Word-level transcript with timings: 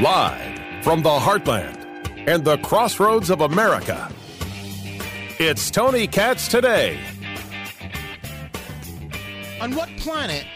Live 0.00 0.82
from 0.82 1.02
the 1.02 1.10
heartland 1.10 1.76
and 2.26 2.42
the 2.42 2.56
crossroads 2.58 3.28
of 3.28 3.42
America. 3.42 4.10
It's 5.38 5.70
Tony 5.70 6.06
Katz 6.06 6.48
today. 6.48 6.98
On 9.60 9.74
what 9.74 9.90
planet 9.98 10.46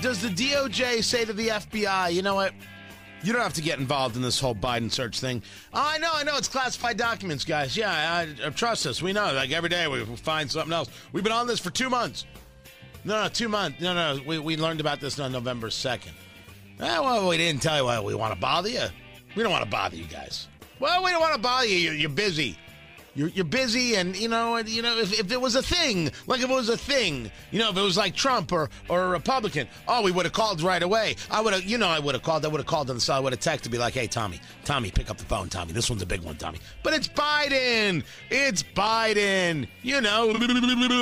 does 0.00 0.22
the 0.22 0.28
DOJ 0.28 1.02
say 1.02 1.24
to 1.24 1.32
the 1.32 1.48
FBI, 1.48 2.12
you 2.12 2.22
know 2.22 2.36
what? 2.36 2.52
You 3.24 3.32
don't 3.32 3.42
have 3.42 3.54
to 3.54 3.62
get 3.62 3.80
involved 3.80 4.14
in 4.14 4.22
this 4.22 4.38
whole 4.38 4.54
Biden 4.54 4.92
search 4.92 5.18
thing. 5.18 5.42
Oh, 5.74 5.82
I 5.84 5.98
know, 5.98 6.12
I 6.14 6.22
know. 6.22 6.36
It's 6.36 6.46
classified 6.46 6.96
documents, 6.96 7.44
guys. 7.44 7.76
Yeah, 7.76 7.90
I, 7.90 8.46
I, 8.46 8.50
trust 8.50 8.86
us. 8.86 9.02
We 9.02 9.12
know. 9.12 9.32
Like 9.32 9.50
every 9.50 9.70
day 9.70 9.88
we 9.88 10.04
find 10.04 10.48
something 10.48 10.72
else. 10.72 10.88
We've 11.12 11.24
been 11.24 11.32
on 11.32 11.48
this 11.48 11.58
for 11.58 11.70
two 11.70 11.90
months. 11.90 12.26
No, 13.04 13.24
no, 13.24 13.28
two 13.28 13.48
months. 13.48 13.80
No, 13.80 13.92
no. 13.92 14.22
We, 14.24 14.38
we 14.38 14.56
learned 14.56 14.78
about 14.78 15.00
this 15.00 15.18
on 15.18 15.32
November 15.32 15.66
2nd. 15.66 16.12
Eh, 16.78 16.98
well, 16.98 17.28
we 17.28 17.36
didn't 17.36 17.62
tell 17.62 17.78
you 17.78 17.84
why 17.84 18.00
we 18.00 18.14
want 18.14 18.34
to 18.34 18.40
bother 18.40 18.68
you. 18.68 18.84
We 19.34 19.42
don't 19.42 19.52
want 19.52 19.64
to 19.64 19.70
bother 19.70 19.96
you 19.96 20.04
guys. 20.04 20.48
Well, 20.78 21.02
we 21.02 21.10
don't 21.10 21.20
want 21.20 21.34
to 21.34 21.40
bother 21.40 21.66
you. 21.66 21.76
You're, 21.76 21.94
you're 21.94 22.10
busy. 22.10 22.58
You're, 23.14 23.28
you're 23.28 23.46
busy, 23.46 23.94
and 23.94 24.14
you 24.14 24.28
know, 24.28 24.56
and, 24.56 24.68
you 24.68 24.82
know, 24.82 24.98
if, 24.98 25.18
if 25.18 25.32
it 25.32 25.40
was 25.40 25.56
a 25.56 25.62
thing, 25.62 26.10
like 26.26 26.42
if 26.42 26.50
it 26.50 26.52
was 26.52 26.68
a 26.68 26.76
thing, 26.76 27.30
you 27.50 27.58
know, 27.58 27.70
if 27.70 27.76
it 27.78 27.80
was 27.80 27.96
like 27.96 28.14
Trump 28.14 28.52
or 28.52 28.68
or 28.90 29.04
a 29.04 29.08
Republican, 29.08 29.68
oh, 29.88 30.02
we 30.02 30.10
would 30.10 30.26
have 30.26 30.34
called 30.34 30.60
right 30.60 30.82
away. 30.82 31.16
I 31.30 31.40
would 31.40 31.54
have, 31.54 31.64
you 31.64 31.78
know, 31.78 31.88
I 31.88 31.98
would 31.98 32.14
have 32.14 32.22
called. 32.22 32.44
I 32.44 32.48
would 32.48 32.58
have 32.58 32.66
called 32.66 32.90
on 32.90 32.96
the 32.96 33.00
side. 33.00 33.16
I 33.16 33.20
would 33.20 33.32
have 33.32 33.40
texted 33.40 33.62
to 33.62 33.70
be 33.70 33.78
like, 33.78 33.94
hey, 33.94 34.06
Tommy, 34.06 34.38
Tommy, 34.66 34.90
pick 34.90 35.08
up 35.08 35.16
the 35.16 35.24
phone, 35.24 35.48
Tommy. 35.48 35.72
This 35.72 35.88
one's 35.88 36.02
a 36.02 36.06
big 36.06 36.20
one, 36.20 36.36
Tommy. 36.36 36.58
But 36.82 36.92
it's 36.92 37.08
Biden. 37.08 38.04
It's 38.28 38.62
Biden. 38.62 39.66
You 39.82 40.02
know, 40.02 40.36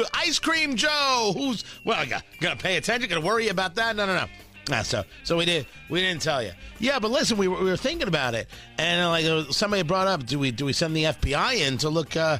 ice 0.14 0.38
cream 0.38 0.76
Joe. 0.76 1.32
Who's 1.36 1.64
well, 1.84 1.98
I 1.98 2.06
got, 2.06 2.22
gonna 2.40 2.54
pay 2.54 2.76
attention. 2.76 3.10
Gonna 3.10 3.26
worry 3.26 3.48
about 3.48 3.74
that? 3.74 3.96
No, 3.96 4.06
no, 4.06 4.14
no. 4.14 4.26
Ah, 4.70 4.82
so 4.82 5.04
so 5.24 5.36
we 5.36 5.44
did 5.44 5.66
we 5.90 6.00
didn't 6.00 6.22
tell 6.22 6.42
you. 6.42 6.52
Yeah, 6.78 6.98
but 6.98 7.10
listen, 7.10 7.36
we 7.36 7.48
were, 7.48 7.58
we 7.58 7.70
were 7.70 7.76
thinking 7.76 8.08
about 8.08 8.34
it, 8.34 8.48
and 8.78 9.02
uh, 9.02 9.08
like 9.10 9.24
uh, 9.24 9.52
somebody 9.52 9.82
brought 9.82 10.06
up, 10.06 10.24
do 10.24 10.38
we 10.38 10.50
do 10.50 10.64
we 10.64 10.72
send 10.72 10.96
the 10.96 11.04
FBI 11.04 11.66
in 11.66 11.78
to 11.78 11.90
look 11.90 12.16
uh, 12.16 12.38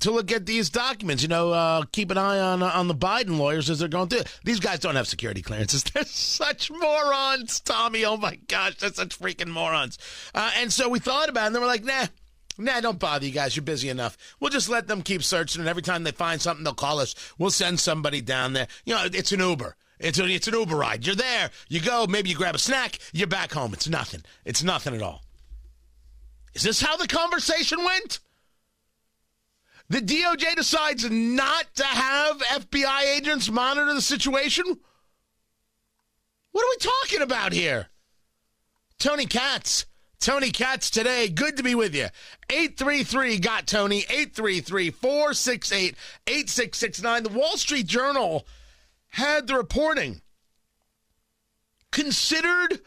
to 0.00 0.10
look 0.10 0.30
at 0.30 0.44
these 0.44 0.68
documents? 0.68 1.22
You 1.22 1.30
know, 1.30 1.50
uh, 1.50 1.84
keep 1.92 2.10
an 2.10 2.18
eye 2.18 2.38
on 2.38 2.62
on 2.62 2.88
the 2.88 2.94
Biden 2.94 3.38
lawyers 3.38 3.70
as 3.70 3.78
they're 3.78 3.88
going 3.88 4.08
through. 4.08 4.22
These 4.44 4.60
guys 4.60 4.80
don't 4.80 4.96
have 4.96 5.08
security 5.08 5.40
clearances. 5.40 5.82
They're 5.94 6.04
such 6.04 6.70
morons, 6.70 7.60
Tommy. 7.60 8.04
Oh 8.04 8.18
my 8.18 8.36
gosh, 8.48 8.76
they're 8.76 8.92
such 8.92 9.18
freaking 9.18 9.48
morons. 9.48 9.98
Uh, 10.34 10.50
and 10.58 10.70
so 10.72 10.88
we 10.90 10.98
thought 10.98 11.30
about 11.30 11.44
it, 11.44 11.46
and 11.46 11.54
then 11.54 11.62
we're 11.62 11.68
like, 11.68 11.84
nah. 11.84 12.06
Nah, 12.56 12.80
don't 12.80 13.00
bother 13.00 13.26
you 13.26 13.32
guys. 13.32 13.56
You're 13.56 13.64
busy 13.64 13.88
enough. 13.88 14.16
We'll 14.38 14.50
just 14.50 14.68
let 14.68 14.86
them 14.86 15.02
keep 15.02 15.24
searching, 15.24 15.60
and 15.60 15.68
every 15.68 15.82
time 15.82 16.04
they 16.04 16.12
find 16.12 16.40
something, 16.40 16.62
they'll 16.62 16.72
call 16.72 17.00
us. 17.00 17.16
We'll 17.36 17.50
send 17.50 17.80
somebody 17.80 18.20
down 18.20 18.52
there. 18.52 18.68
You 18.84 18.94
know, 18.94 19.06
it's 19.06 19.32
an 19.32 19.40
Uber. 19.40 19.74
It's, 19.98 20.18
a, 20.18 20.24
it's 20.26 20.48
an 20.48 20.54
Uber 20.54 20.76
ride. 20.76 21.06
You're 21.06 21.14
there. 21.14 21.50
You 21.68 21.80
go. 21.80 22.06
Maybe 22.06 22.30
you 22.30 22.36
grab 22.36 22.54
a 22.54 22.58
snack. 22.58 22.98
You're 23.12 23.26
back 23.26 23.52
home. 23.52 23.72
It's 23.72 23.88
nothing. 23.88 24.22
It's 24.44 24.62
nothing 24.62 24.94
at 24.94 25.02
all. 25.02 25.22
Is 26.54 26.62
this 26.62 26.80
how 26.80 26.96
the 26.96 27.08
conversation 27.08 27.84
went? 27.84 28.20
The 29.88 30.00
DOJ 30.00 30.56
decides 30.56 31.08
not 31.10 31.66
to 31.74 31.84
have 31.84 32.38
FBI 32.38 33.16
agents 33.16 33.50
monitor 33.50 33.92
the 33.92 34.00
situation? 34.00 34.64
What 36.52 36.64
are 36.64 36.70
we 36.70 36.76
talking 36.78 37.22
about 37.22 37.52
here? 37.52 37.88
Tony 38.98 39.26
Katz. 39.26 39.86
Tony 40.20 40.50
Katz 40.50 40.88
today. 40.88 41.28
Good 41.28 41.58
to 41.58 41.62
be 41.62 41.74
with 41.74 41.94
you. 41.94 42.06
833 42.48 43.38
got 43.38 43.66
Tony. 43.66 43.98
833 44.08 44.90
468 44.90 45.94
8669. 46.26 47.22
The 47.24 47.28
Wall 47.28 47.56
Street 47.58 47.86
Journal 47.86 48.46
had 49.14 49.46
the 49.46 49.54
reporting 49.54 50.20
considered 51.92 52.80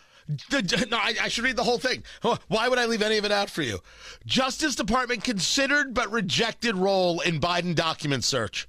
the, 0.50 0.88
no, 0.92 0.98
I, 0.98 1.16
I, 1.22 1.28
should 1.30 1.46
read 1.46 1.56
the 1.56 1.64
whole 1.64 1.78
thing. 1.78 2.04
Why 2.50 2.68
would 2.68 2.78
I 2.78 2.86
leave 2.86 3.02
any 3.02 3.18
of 3.18 3.24
it 3.24 3.32
out 3.32 3.50
for 3.50 3.62
you? 3.62 3.80
Justice 4.26 4.76
Department 4.76 5.24
considered 5.24 5.94
but 5.94 6.12
rejected 6.12 6.76
role 6.76 7.22
in 7.22 7.40
Biden 7.40 7.76
document 7.76 8.26
search. 8.26 8.68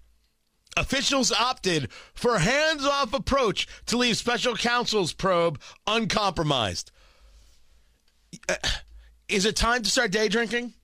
Officials 0.77 1.33
opted 1.33 1.91
for 2.15 2.39
hands-off 2.39 3.13
approach 3.13 3.67
to 3.87 3.97
leave 3.97 4.17
special 4.17 4.55
counsel's 4.55 5.13
probe 5.13 5.61
uncompromised. 5.85 6.93
Uh, 8.49 8.55
is 9.29 9.47
it 9.47 9.57
time 9.57 9.83
to 9.83 9.91
start 9.91 10.13
day 10.13 10.29
drinking? 10.29 10.75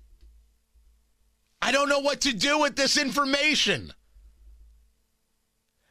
I 1.63 1.71
don't 1.71 1.89
know 1.89 2.01
what 2.01 2.23
to 2.23 2.33
do 2.33 2.59
with 2.59 2.75
this 2.75 2.99
information. 2.99 3.93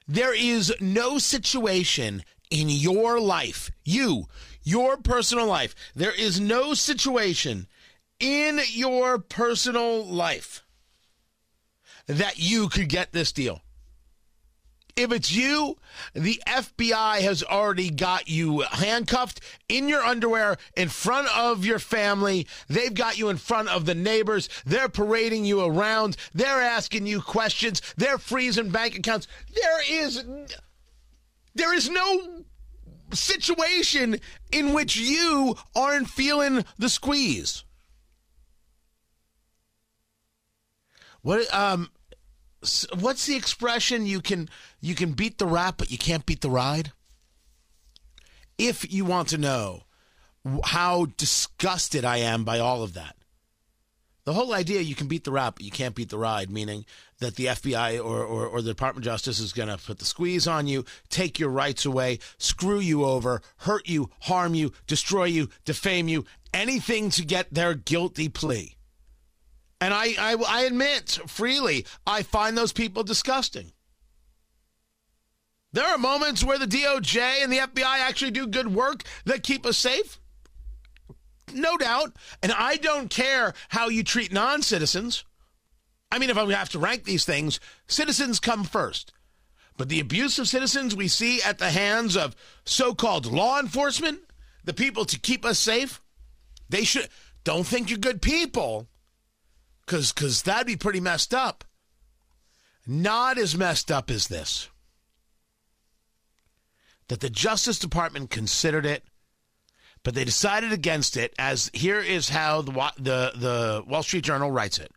There 0.07 0.33
is 0.33 0.73
no 0.79 1.17
situation 1.17 2.23
in 2.49 2.69
your 2.69 3.19
life, 3.19 3.71
you, 3.83 4.27
your 4.63 4.97
personal 4.97 5.47
life, 5.47 5.75
there 5.95 6.13
is 6.13 6.39
no 6.39 6.73
situation 6.73 7.67
in 8.19 8.59
your 8.71 9.17
personal 9.17 10.05
life 10.05 10.63
that 12.07 12.37
you 12.37 12.69
could 12.69 12.89
get 12.89 13.11
this 13.11 13.31
deal. 13.31 13.61
If 14.95 15.11
it's 15.11 15.31
you, 15.31 15.77
the 16.13 16.41
FBI 16.45 17.21
has 17.21 17.41
already 17.43 17.89
got 17.89 18.29
you 18.29 18.61
handcuffed 18.61 19.39
in 19.67 19.89
your 19.89 20.03
underwear 20.03 20.57
in 20.77 20.89
front 20.89 21.35
of 21.35 21.65
your 21.65 21.79
family. 21.79 22.47
They've 22.67 22.93
got 22.93 23.17
you 23.17 23.29
in 23.29 23.37
front 23.37 23.69
of 23.69 23.85
the 23.85 23.95
neighbors. 23.95 24.49
They're 24.65 24.89
parading 24.89 25.45
you 25.45 25.61
around. 25.61 26.15
They're 26.33 26.61
asking 26.61 27.07
you 27.07 27.21
questions. 27.21 27.81
They're 27.97 28.19
freezing 28.19 28.69
bank 28.69 28.95
accounts. 28.95 29.27
There 29.55 30.05
is 30.05 30.23
there 31.55 31.73
is 31.73 31.89
no 31.89 32.43
situation 33.13 34.19
in 34.51 34.73
which 34.73 34.95
you 34.95 35.55
aren't 35.75 36.09
feeling 36.09 36.65
the 36.77 36.89
squeeze. 36.89 37.63
What 41.21 41.51
um 41.53 41.89
what's 42.99 43.25
the 43.25 43.35
expression 43.35 44.05
you 44.05 44.21
can 44.21 44.49
you 44.81 44.95
can 44.95 45.13
beat 45.13 45.37
the 45.37 45.45
rap 45.45 45.77
but 45.77 45.91
you 45.91 45.97
can't 45.97 46.25
beat 46.25 46.41
the 46.41 46.49
ride? 46.49 46.91
If 48.57 48.91
you 48.91 49.05
want 49.05 49.29
to 49.29 49.37
know 49.37 49.83
how 50.65 51.07
disgusted 51.17 52.03
i 52.03 52.17
am 52.17 52.43
by 52.43 52.59
all 52.59 52.83
of 52.83 52.93
that. 52.93 53.15
The 54.25 54.33
whole 54.33 54.53
idea 54.53 54.79
you 54.81 54.95
can 54.95 55.07
beat 55.07 55.25
the 55.25 55.31
rap 55.31 55.55
but 55.55 55.65
you 55.65 55.71
can't 55.71 55.95
beat 55.95 56.09
the 56.09 56.17
ride 56.17 56.49
meaning 56.49 56.85
that 57.19 57.35
the 57.35 57.45
fbi 57.45 57.97
or, 58.03 58.23
or, 58.23 58.47
or 58.47 58.61
the 58.61 58.71
department 58.71 59.05
of 59.05 59.11
justice 59.11 59.39
is 59.39 59.53
going 59.53 59.69
to 59.69 59.77
put 59.77 59.99
the 59.99 60.05
squeeze 60.05 60.47
on 60.47 60.67
you 60.67 60.85
take 61.09 61.39
your 61.39 61.49
rights 61.49 61.85
away 61.85 62.19
screw 62.37 62.79
you 62.79 63.03
over 63.03 63.41
hurt 63.57 63.87
you 63.87 64.09
harm 64.21 64.55
you 64.55 64.71
destroy 64.87 65.25
you 65.25 65.49
defame 65.65 66.07
you 66.07 66.25
anything 66.53 67.09
to 67.09 67.25
get 67.25 67.53
their 67.53 67.73
guilty 67.73 68.29
plea 68.29 68.75
and 69.83 69.93
I, 69.93 70.15
I, 70.17 70.35
I 70.47 70.61
admit 70.61 71.19
freely, 71.27 71.85
I 72.07 72.23
find 72.23 72.57
those 72.57 72.71
people 72.71 73.03
disgusting. 73.03 73.73
There 75.73 75.85
are 75.85 75.97
moments 75.97 76.41
where 76.41 76.57
the 76.57 76.65
DOJ 76.65 77.43
and 77.43 77.51
the 77.51 77.57
FBI 77.57 77.83
actually 77.83 78.31
do 78.31 78.47
good 78.47 78.73
work 78.73 79.03
that 79.25 79.43
keep 79.43 79.65
us 79.65 79.77
safe. 79.77 80.21
No 81.53 81.75
doubt. 81.75 82.15
And 82.41 82.53
I 82.53 82.77
don't 82.77 83.09
care 83.09 83.53
how 83.67 83.89
you 83.89 84.05
treat 84.05 84.31
non 84.31 84.61
citizens. 84.61 85.25
I 86.09 86.17
mean, 86.17 86.29
if 86.29 86.37
I 86.37 86.49
have 86.53 86.69
to 86.69 86.79
rank 86.79 87.03
these 87.03 87.25
things, 87.25 87.59
citizens 87.85 88.39
come 88.39 88.63
first. 88.63 89.11
But 89.75 89.89
the 89.89 89.99
abuse 89.99 90.39
of 90.39 90.47
citizens 90.47 90.95
we 90.95 91.09
see 91.09 91.41
at 91.41 91.57
the 91.57 91.71
hands 91.71 92.15
of 92.15 92.37
so 92.63 92.95
called 92.95 93.25
law 93.25 93.59
enforcement, 93.59 94.21
the 94.63 94.73
people 94.73 95.03
to 95.03 95.19
keep 95.19 95.43
us 95.43 95.59
safe, 95.59 96.01
they 96.69 96.85
should 96.85 97.09
don't 97.43 97.67
think 97.67 97.89
you're 97.89 97.99
good 97.99 98.21
people 98.21 98.87
because 99.85 100.11
because 100.11 100.43
that'd 100.43 100.67
be 100.67 100.75
pretty 100.75 100.99
messed 100.99 101.33
up. 101.33 101.63
Not 102.85 103.37
as 103.37 103.57
messed 103.57 103.91
up 103.91 104.09
as 104.09 104.27
this. 104.27 104.69
That 107.07 107.19
the 107.19 107.29
Justice 107.29 107.79
Department 107.79 108.29
considered 108.29 108.85
it, 108.85 109.03
but 110.03 110.15
they 110.15 110.25
decided 110.25 110.71
against 110.71 111.15
it. 111.17 111.33
As 111.37 111.69
here 111.73 111.99
is 111.99 112.29
how 112.29 112.61
the 112.61 112.71
the 112.97 113.31
the 113.35 113.83
Wall 113.87 114.03
Street 114.03 114.23
Journal 114.23 114.51
writes 114.51 114.79
it: 114.79 114.91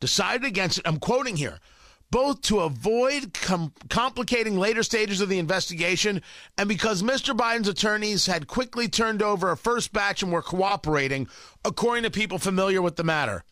decided 0.00 0.44
against 0.44 0.78
it. 0.78 0.86
I'm 0.86 0.98
quoting 0.98 1.36
here. 1.36 1.60
Both 2.08 2.42
to 2.42 2.60
avoid 2.60 3.34
com- 3.34 3.72
complicating 3.90 4.56
later 4.56 4.84
stages 4.84 5.20
of 5.20 5.28
the 5.28 5.40
investigation 5.40 6.22
and 6.56 6.68
because 6.68 7.02
Mr. 7.02 7.36
Biden's 7.36 7.66
attorneys 7.66 8.26
had 8.26 8.46
quickly 8.46 8.86
turned 8.86 9.22
over 9.22 9.50
a 9.50 9.56
first 9.56 9.92
batch 9.92 10.22
and 10.22 10.30
were 10.30 10.40
cooperating, 10.40 11.26
according 11.64 12.04
to 12.04 12.10
people 12.12 12.38
familiar 12.38 12.80
with 12.80 12.94
the 12.94 13.02
matter. 13.02 13.42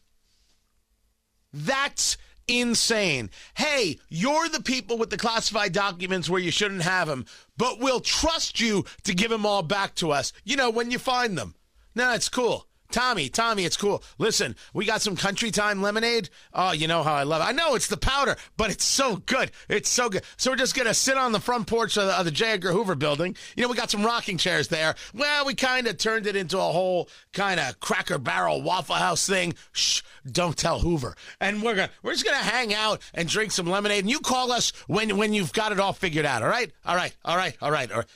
That's 1.55 2.17
insane. 2.49 3.31
Hey, 3.56 4.01
you're 4.09 4.49
the 4.49 4.62
people 4.62 4.99
with 4.99 5.11
the 5.11 5.17
classified 5.17 5.73
documents 5.73 6.29
where 6.29 6.41
you 6.41 6.51
shouldn't 6.51 6.83
have 6.83 7.06
them, 7.06 7.27
but 7.56 7.79
we'll 7.79 8.01
trust 8.01 8.61
you 8.61 8.85
to 9.05 9.15
give 9.15 9.31
them 9.31 9.47
all 9.47 9.62
back 9.62 9.95
to 9.97 10.11
us, 10.11 10.33
you 10.43 10.56
know, 10.56 10.69
when 10.69 10.91
you 10.91 10.99
find 10.99 11.39
them. 11.39 11.55
No, 11.95 12.12
it's 12.12 12.29
cool. 12.29 12.67
Tommy, 12.94 13.29
Tommy, 13.29 13.64
it's 13.64 13.76
cool. 13.76 14.05
Listen, 14.19 14.55
we 14.73 14.87
got 14.87 15.02
some 15.02 15.17
country 15.17 15.50
time 15.50 15.82
lemonade. 15.82 16.31
Oh, 16.52 16.70
you 16.70 16.87
know 16.87 17.02
how 17.02 17.14
I 17.14 17.25
love 17.25 17.43
it. 17.43 17.46
I 17.46 17.50
know 17.50 17.75
it's 17.75 17.88
the 17.88 17.96
powder, 17.96 18.37
but 18.56 18.70
it's 18.70 18.85
so 18.85 19.17
good. 19.17 19.50
It's 19.69 19.88
so 19.88 20.08
good. 20.08 20.23
So 20.37 20.52
we're 20.52 20.58
just 20.58 20.76
going 20.76 20.87
to 20.87 20.94
sit 20.94 21.17
on 21.17 21.32
the 21.32 21.41
front 21.41 21.67
porch 21.67 21.96
of 21.96 22.06
the, 22.06 22.17
of 22.17 22.25
the 22.25 22.31
J. 22.31 22.52
Edgar 22.52 22.70
Hoover 22.70 22.94
building. 22.94 23.35
You 23.56 23.64
know, 23.64 23.69
we 23.69 23.75
got 23.75 23.91
some 23.91 24.06
rocking 24.06 24.38
chairs 24.38 24.69
there. 24.69 24.94
Well, 25.12 25.44
we 25.44 25.56
kind 25.56 25.88
of 25.88 25.99
turned 25.99 26.29
it 26.29 26.37
into 26.37 26.56
a 26.56 26.61
whole 26.61 27.08
kind 27.32 27.58
of 27.58 27.81
cracker 27.81 28.17
barrel 28.17 28.62
Waffle 28.62 28.94
House 28.94 29.26
thing. 29.26 29.55
Shh, 29.73 30.02
don't 30.31 30.56
tell 30.56 30.79
Hoover. 30.79 31.17
And 31.41 31.64
we're 31.64 31.75
going 31.75 31.88
to 31.88 31.94
we're 32.05 32.12
just 32.12 32.25
going 32.25 32.38
to 32.38 32.44
hang 32.44 32.73
out 32.73 33.02
and 33.12 33.29
drink 33.29 33.50
some 33.50 33.67
lemonade. 33.67 34.05
And 34.05 34.11
you 34.11 34.20
call 34.20 34.52
us 34.52 34.70
when 34.87 35.17
when 35.17 35.32
you've 35.32 35.52
got 35.52 35.73
it 35.73 35.81
all 35.81 35.94
figured 35.94 36.26
out, 36.26 36.44
all 36.44 36.49
right? 36.49 36.70
All 36.87 36.94
right. 36.94 37.17
All 37.25 37.37
right. 37.37 37.56
All 37.61 37.73
right. 37.73 37.91
All 37.91 37.99
right. 37.99 38.08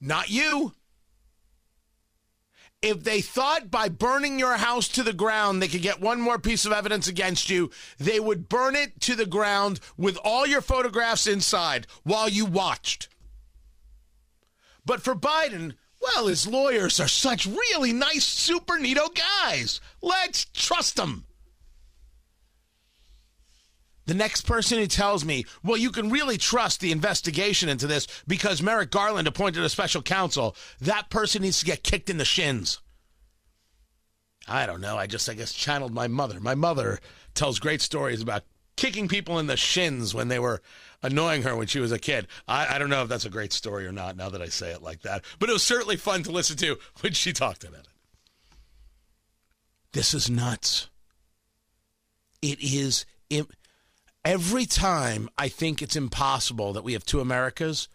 Not 0.00 0.30
you. 0.30 0.72
If 2.80 3.02
they 3.02 3.20
thought 3.20 3.72
by 3.72 3.88
burning 3.88 4.38
your 4.38 4.56
house 4.56 4.86
to 4.88 5.02
the 5.02 5.12
ground 5.12 5.60
they 5.60 5.66
could 5.66 5.82
get 5.82 6.00
one 6.00 6.20
more 6.20 6.38
piece 6.38 6.64
of 6.64 6.72
evidence 6.72 7.08
against 7.08 7.50
you, 7.50 7.70
they 7.98 8.20
would 8.20 8.48
burn 8.48 8.76
it 8.76 9.00
to 9.00 9.16
the 9.16 9.26
ground 9.26 9.80
with 9.96 10.16
all 10.22 10.46
your 10.46 10.60
photographs 10.60 11.26
inside 11.26 11.88
while 12.04 12.28
you 12.28 12.46
watched. 12.46 13.08
But 14.86 15.02
for 15.02 15.16
Biden, 15.16 15.74
well, 16.00 16.28
his 16.28 16.46
lawyers 16.46 17.00
are 17.00 17.08
such 17.08 17.46
really 17.46 17.92
nice, 17.92 18.24
super 18.24 18.78
neato 18.78 19.08
guys. 19.12 19.80
Let's 20.00 20.44
trust 20.44 20.96
them. 20.96 21.24
The 24.08 24.14
next 24.14 24.46
person 24.46 24.78
who 24.78 24.86
tells 24.86 25.22
me, 25.22 25.44
well, 25.62 25.76
you 25.76 25.90
can 25.90 26.08
really 26.08 26.38
trust 26.38 26.80
the 26.80 26.92
investigation 26.92 27.68
into 27.68 27.86
this 27.86 28.06
because 28.26 28.62
Merrick 28.62 28.90
Garland 28.90 29.28
appointed 29.28 29.62
a 29.62 29.68
special 29.68 30.00
counsel, 30.00 30.56
that 30.80 31.10
person 31.10 31.42
needs 31.42 31.60
to 31.60 31.66
get 31.66 31.82
kicked 31.82 32.08
in 32.08 32.16
the 32.16 32.24
shins. 32.24 32.80
I 34.48 34.64
don't 34.64 34.80
know. 34.80 34.96
I 34.96 35.06
just, 35.06 35.28
I 35.28 35.34
guess, 35.34 35.52
channeled 35.52 35.92
my 35.92 36.08
mother. 36.08 36.40
My 36.40 36.54
mother 36.54 37.00
tells 37.34 37.58
great 37.58 37.82
stories 37.82 38.22
about 38.22 38.44
kicking 38.76 39.08
people 39.08 39.38
in 39.38 39.46
the 39.46 39.58
shins 39.58 40.14
when 40.14 40.28
they 40.28 40.38
were 40.38 40.62
annoying 41.02 41.42
her 41.42 41.54
when 41.54 41.66
she 41.66 41.78
was 41.78 41.92
a 41.92 41.98
kid. 41.98 42.28
I, 42.48 42.76
I 42.76 42.78
don't 42.78 42.88
know 42.88 43.02
if 43.02 43.10
that's 43.10 43.26
a 43.26 43.30
great 43.30 43.52
story 43.52 43.86
or 43.86 43.92
not 43.92 44.16
now 44.16 44.30
that 44.30 44.40
I 44.40 44.48
say 44.48 44.70
it 44.70 44.80
like 44.80 45.02
that, 45.02 45.22
but 45.38 45.50
it 45.50 45.52
was 45.52 45.62
certainly 45.62 45.96
fun 45.96 46.22
to 46.22 46.32
listen 46.32 46.56
to 46.56 46.78
when 47.02 47.12
she 47.12 47.34
talked 47.34 47.62
about 47.62 47.80
it. 47.80 47.88
This 49.92 50.14
is 50.14 50.30
nuts. 50.30 50.88
It 52.40 52.58
is. 52.62 53.04
Im- 53.28 53.48
Every 54.28 54.66
time 54.66 55.30
I 55.38 55.48
think 55.48 55.80
it's 55.80 55.96
impossible 55.96 56.74
that 56.74 56.84
we 56.84 56.92
have 56.92 57.06
two 57.06 57.20
Americas, 57.20 57.88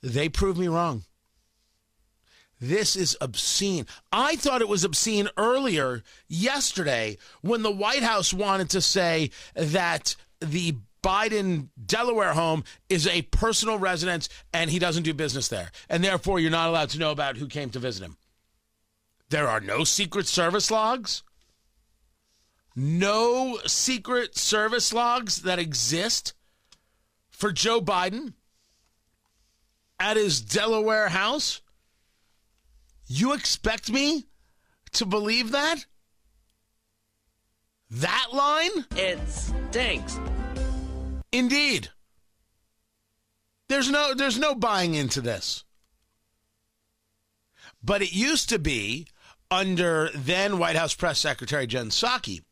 they 0.00 0.28
prove 0.28 0.56
me 0.56 0.68
wrong. 0.68 1.02
This 2.60 2.94
is 2.94 3.16
obscene. 3.20 3.86
I 4.12 4.36
thought 4.36 4.60
it 4.60 4.68
was 4.68 4.84
obscene 4.84 5.28
earlier 5.36 6.04
yesterday 6.28 7.18
when 7.40 7.62
the 7.62 7.72
White 7.72 8.04
House 8.04 8.32
wanted 8.32 8.70
to 8.70 8.80
say 8.80 9.32
that 9.56 10.14
the 10.40 10.76
Biden 11.02 11.70
Delaware 11.84 12.34
home 12.34 12.62
is 12.88 13.08
a 13.08 13.22
personal 13.22 13.76
residence 13.76 14.28
and 14.52 14.70
he 14.70 14.78
doesn't 14.78 15.02
do 15.02 15.12
business 15.12 15.48
there. 15.48 15.72
And 15.88 16.04
therefore, 16.04 16.38
you're 16.38 16.52
not 16.52 16.68
allowed 16.68 16.90
to 16.90 17.00
know 17.00 17.10
about 17.10 17.36
who 17.36 17.48
came 17.48 17.70
to 17.70 17.80
visit 17.80 18.04
him. 18.04 18.16
There 19.30 19.48
are 19.48 19.60
no 19.60 19.82
Secret 19.82 20.28
Service 20.28 20.70
logs 20.70 21.24
no 22.76 23.58
Secret 23.66 24.36
Service 24.36 24.92
logs 24.92 25.42
that 25.42 25.58
exist 25.58 26.34
for 27.28 27.52
Joe 27.52 27.80
Biden 27.80 28.34
at 29.98 30.16
his 30.16 30.40
Delaware 30.40 31.08
house? 31.08 31.60
You 33.06 33.32
expect 33.32 33.90
me 33.90 34.26
to 34.92 35.06
believe 35.06 35.52
that? 35.52 35.86
That 37.90 38.28
line? 38.32 38.86
It 38.96 39.18
stinks. 39.28 40.18
Indeed. 41.32 41.90
There's 43.68 43.90
no 43.90 44.14
there's 44.14 44.38
no 44.38 44.54
buying 44.54 44.94
into 44.94 45.20
this. 45.20 45.64
But 47.82 48.02
it 48.02 48.12
used 48.12 48.48
to 48.50 48.58
be 48.58 49.06
under 49.50 50.10
then 50.14 50.58
White 50.58 50.76
House 50.76 50.94
press 50.94 51.18
secretary 51.18 51.66
Jen 51.66 51.88
Psaki 51.88 52.42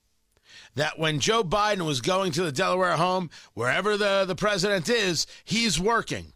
that 0.74 0.98
when 0.98 1.20
Joe 1.20 1.44
Biden 1.44 1.86
was 1.86 2.00
going 2.00 2.32
to 2.32 2.42
the 2.42 2.52
Delaware 2.52 2.96
home, 2.96 3.30
wherever 3.54 3.96
the, 3.96 4.24
the 4.26 4.36
president 4.36 4.88
is, 4.88 5.26
he's 5.44 5.80
working. 5.80 6.32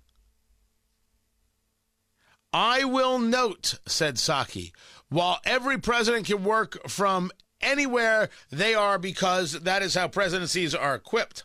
I 2.53 2.85
will 2.85 3.19
note, 3.19 3.79
said 3.87 4.17
Psaki, 4.17 4.73
while 5.09 5.41
every 5.45 5.79
president 5.79 6.27
can 6.27 6.45
work 6.45 6.89
from 6.89 7.31
anywhere 7.61 8.29
they 8.51 8.75
are 8.75 8.99
because 8.99 9.53
that 9.61 9.83
is 9.83 9.95
how 9.95 10.09
presidencies 10.09 10.75
are 10.75 10.95
equipped. 10.95 11.45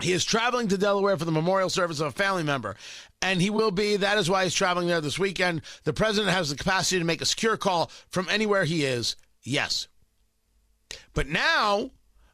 He 0.00 0.12
is 0.12 0.24
traveling 0.24 0.68
to 0.68 0.78
Delaware 0.78 1.16
for 1.16 1.24
the 1.24 1.32
memorial 1.32 1.68
service 1.68 2.00
of 2.00 2.06
a 2.06 2.12
family 2.12 2.42
member, 2.42 2.76
and 3.20 3.42
he 3.42 3.50
will 3.50 3.70
be. 3.70 3.96
That 3.96 4.18
is 4.18 4.30
why 4.30 4.44
he's 4.44 4.54
traveling 4.54 4.88
there 4.88 5.00
this 5.00 5.18
weekend. 5.18 5.62
The 5.84 5.92
president 5.92 6.32
has 6.34 6.48
the 6.48 6.56
capacity 6.56 6.98
to 6.98 7.04
make 7.04 7.20
a 7.20 7.26
secure 7.26 7.56
call 7.56 7.90
from 8.08 8.28
anywhere 8.30 8.64
he 8.64 8.84
is. 8.84 9.16
Yes. 9.42 9.88
But 11.14 11.28
now 11.28 11.90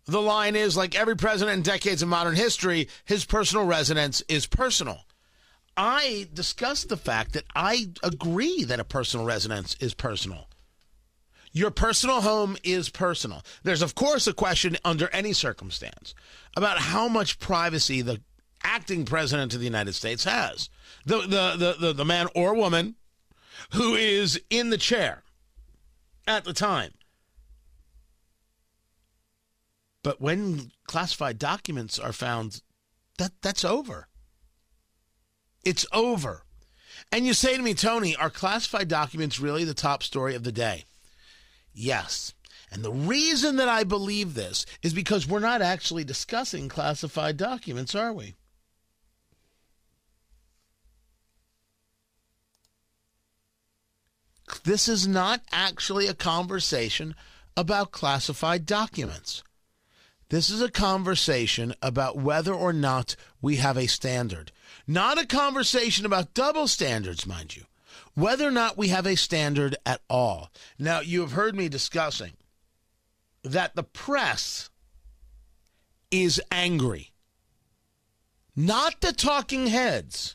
the 0.07 0.23
line 0.23 0.57
is 0.57 0.77
like 0.77 0.95
every 0.95 1.17
president 1.17 1.57
in 1.57 1.63
decades 1.63 2.03
of 2.03 2.09
modern 2.09 2.37
history, 2.37 2.89
his 3.05 3.25
personal 3.25 3.65
residence 3.65 4.23
is 4.29 4.47
personal. 4.47 5.01
I 5.77 6.29
discussed 6.33 6.89
the 6.89 6.97
fact 6.97 7.33
that 7.35 7.45
I 7.55 7.89
agree 8.03 8.65
that 8.65 8.81
a 8.81 8.85
personal 8.85 9.27
residence 9.27 9.77
is 9.81 9.95
personal. 9.95 10.49
Your 11.53 11.71
personal 11.71 12.21
home 12.21 12.57
is 12.63 12.89
personal. 12.89 13.43
There's, 13.63 13.83
of 13.83 13.95
course, 13.95 14.27
a 14.27 14.33
question 14.33 14.77
under 14.85 15.09
any 15.09 15.33
circumstance 15.33 16.15
about 16.57 16.79
how 16.79 17.09
much 17.09 17.39
privacy 17.39 18.03
the 18.03 18.21
acting 18.63 19.05
president 19.05 19.55
of 19.55 19.61
the 19.61 19.67
United 19.67 19.95
States 19.95 20.25
has. 20.25 20.69
The, 21.05 21.21
the, 21.21 21.57
the, 21.57 21.77
the, 21.79 21.93
the 21.95 22.05
man 22.05 22.29
or 22.35 22.55
woman 22.55 22.97
who 23.73 23.95
is 23.95 24.41
in 24.51 24.71
the 24.71 24.79
chair 24.79 25.23
at 26.27 26.45
the 26.45 26.53
time. 26.53 26.93
But 30.07 30.21
when 30.21 30.71
classified 30.87 31.37
documents 31.37 31.99
are 31.99 32.13
found, 32.13 32.63
that 33.19 33.33
that's 33.43 33.65
over. 33.65 34.07
It's 35.65 35.85
over. 35.93 36.45
And 37.11 37.27
you 37.27 37.35
say 37.35 37.57
to 37.57 37.63
me, 37.65 37.75
Tony, 37.75 38.15
are 38.15 38.31
classified 38.31 38.87
documents 38.87 39.41
really 39.41 39.65
the 39.65 39.75
top 39.75 40.05
story 40.05 40.37
of 40.37 40.45
the 40.45 40.53
day? 40.53 40.85
Yes. 41.75 42.35
And 42.71 42.85
the 42.85 42.93
reason 42.93 43.57
that 43.57 43.69
I 43.69 43.83
believe 43.83 44.35
this 44.35 44.65
is 44.81 44.95
because 44.95 45.27
we're 45.27 45.41
not 45.41 45.61
actually 45.61 46.05
discussing 46.05 46.69
classified 46.69 47.37
documents, 47.37 47.93
are 47.97 48.13
we? 48.13 48.37
This 54.63 54.87
is 54.87 55.09
not 55.09 55.41
actually 55.51 56.07
a 56.07 56.15
conversation 56.15 57.17
about 57.57 57.91
classified 57.91 58.67
documents. 58.67 59.43
This 60.29 60.51
is 60.51 60.61
a 60.61 60.71
conversation 60.71 61.75
about 61.81 62.17
whether 62.17 62.53
or 62.53 62.73
not 62.73 63.15
we 63.41 63.57
have 63.57 63.77
a 63.77 63.87
standard. 63.87 64.51
Not 64.87 65.21
a 65.21 65.27
conversation 65.27 66.05
about 66.05 66.35
double 66.35 66.67
standards, 66.67 67.27
mind 67.27 67.57
you. 67.57 67.65
Whether 68.15 68.49
or 68.49 68.51
not 68.51 68.77
we 68.77 68.89
have 68.89 69.07
a 69.07 69.15
standard 69.15 69.77
at 69.85 70.01
all. 70.09 70.51
Now, 70.79 71.01
you 71.01 71.21
have 71.21 71.33
heard 71.33 71.55
me 71.55 71.69
discussing 71.69 72.33
that 73.45 73.77
the 73.77 73.85
press 73.85 74.71
is 76.11 76.41
angry. 76.51 77.13
Not 78.57 79.01
the 79.01 79.13
talking 79.13 79.69
heads. 79.69 80.35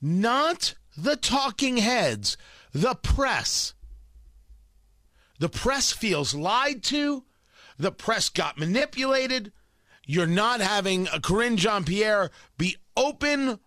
Not 0.00 0.74
the 0.96 1.14
talking 1.14 1.76
heads. 1.76 2.36
The 2.72 2.94
press 2.94 3.74
the 5.42 5.48
press 5.48 5.90
feels 5.90 6.36
lied 6.36 6.84
to. 6.84 7.24
The 7.76 7.90
press 7.90 8.28
got 8.28 8.58
manipulated. 8.58 9.50
You're 10.06 10.24
not 10.24 10.60
having 10.60 11.06
Karine 11.06 11.56
Jean 11.56 11.82
Pierre 11.82 12.30
be 12.58 12.76
open 12.96 13.58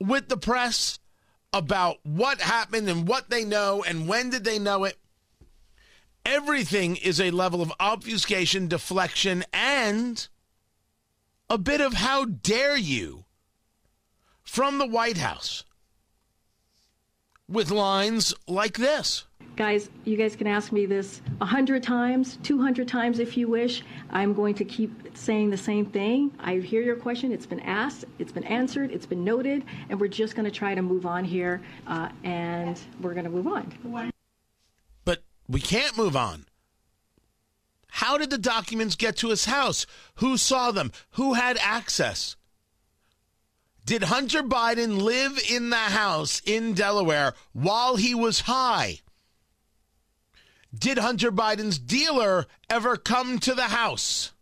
with 0.00 0.28
the 0.28 0.36
press 0.36 0.98
about 1.52 1.98
what 2.02 2.40
happened 2.40 2.88
and 2.88 3.06
what 3.06 3.30
they 3.30 3.44
know 3.44 3.84
and 3.86 4.08
when 4.08 4.30
did 4.30 4.42
they 4.42 4.58
know 4.58 4.82
it. 4.82 4.98
Everything 6.26 6.96
is 6.96 7.20
a 7.20 7.30
level 7.30 7.62
of 7.62 7.72
obfuscation, 7.78 8.66
deflection, 8.66 9.44
and 9.52 10.26
a 11.48 11.56
bit 11.56 11.80
of 11.80 11.92
how 11.94 12.24
dare 12.24 12.76
you 12.76 13.26
from 14.42 14.78
the 14.78 14.88
White 14.88 15.18
House 15.18 15.62
with 17.48 17.70
lines 17.70 18.34
like 18.48 18.76
this. 18.78 19.24
Guys, 19.56 19.90
you 20.04 20.16
guys 20.16 20.34
can 20.36 20.46
ask 20.46 20.72
me 20.72 20.86
this 20.86 21.20
a 21.40 21.44
hundred 21.44 21.82
times, 21.82 22.38
two 22.42 22.60
hundred 22.60 22.88
times 22.88 23.18
if 23.18 23.36
you 23.36 23.48
wish. 23.48 23.82
I'm 24.10 24.34
going 24.34 24.54
to 24.56 24.64
keep 24.64 25.16
saying 25.16 25.50
the 25.50 25.56
same 25.56 25.86
thing. 25.86 26.32
I 26.38 26.56
hear 26.56 26.82
your 26.82 26.96
question. 26.96 27.32
It's 27.32 27.46
been 27.46 27.60
asked, 27.60 28.04
it's 28.18 28.32
been 28.32 28.44
answered, 28.44 28.90
it's 28.90 29.06
been 29.06 29.24
noted, 29.24 29.64
and 29.88 30.00
we're 30.00 30.08
just 30.08 30.34
going 30.34 30.44
to 30.44 30.50
try 30.50 30.74
to 30.74 30.82
move 30.82 31.06
on 31.06 31.24
here, 31.24 31.60
uh, 31.86 32.08
and 32.24 32.80
we're 33.00 33.14
going 33.14 33.24
to 33.24 33.30
move 33.30 33.46
on. 33.46 33.72
But 35.04 35.22
we 35.48 35.60
can't 35.60 35.96
move 35.96 36.16
on. 36.16 36.46
How 37.88 38.16
did 38.16 38.30
the 38.30 38.38
documents 38.38 38.96
get 38.96 39.16
to 39.18 39.28
his 39.28 39.44
house? 39.44 39.86
Who 40.16 40.38
saw 40.38 40.72
them? 40.72 40.92
Who 41.12 41.34
had 41.34 41.58
access? 41.60 42.36
Did 43.84 44.04
Hunter 44.04 44.42
Biden 44.42 45.02
live 45.02 45.38
in 45.50 45.68
the 45.70 45.76
house 45.76 46.40
in 46.46 46.72
Delaware 46.72 47.34
while 47.52 47.96
he 47.96 48.14
was 48.14 48.40
high? 48.40 49.00
Did 50.76 50.98
Hunter 50.98 51.30
Biden's 51.30 51.78
dealer 51.78 52.46
ever 52.70 52.96
come 52.96 53.38
to 53.40 53.54
the 53.54 53.64
house? 53.64 54.32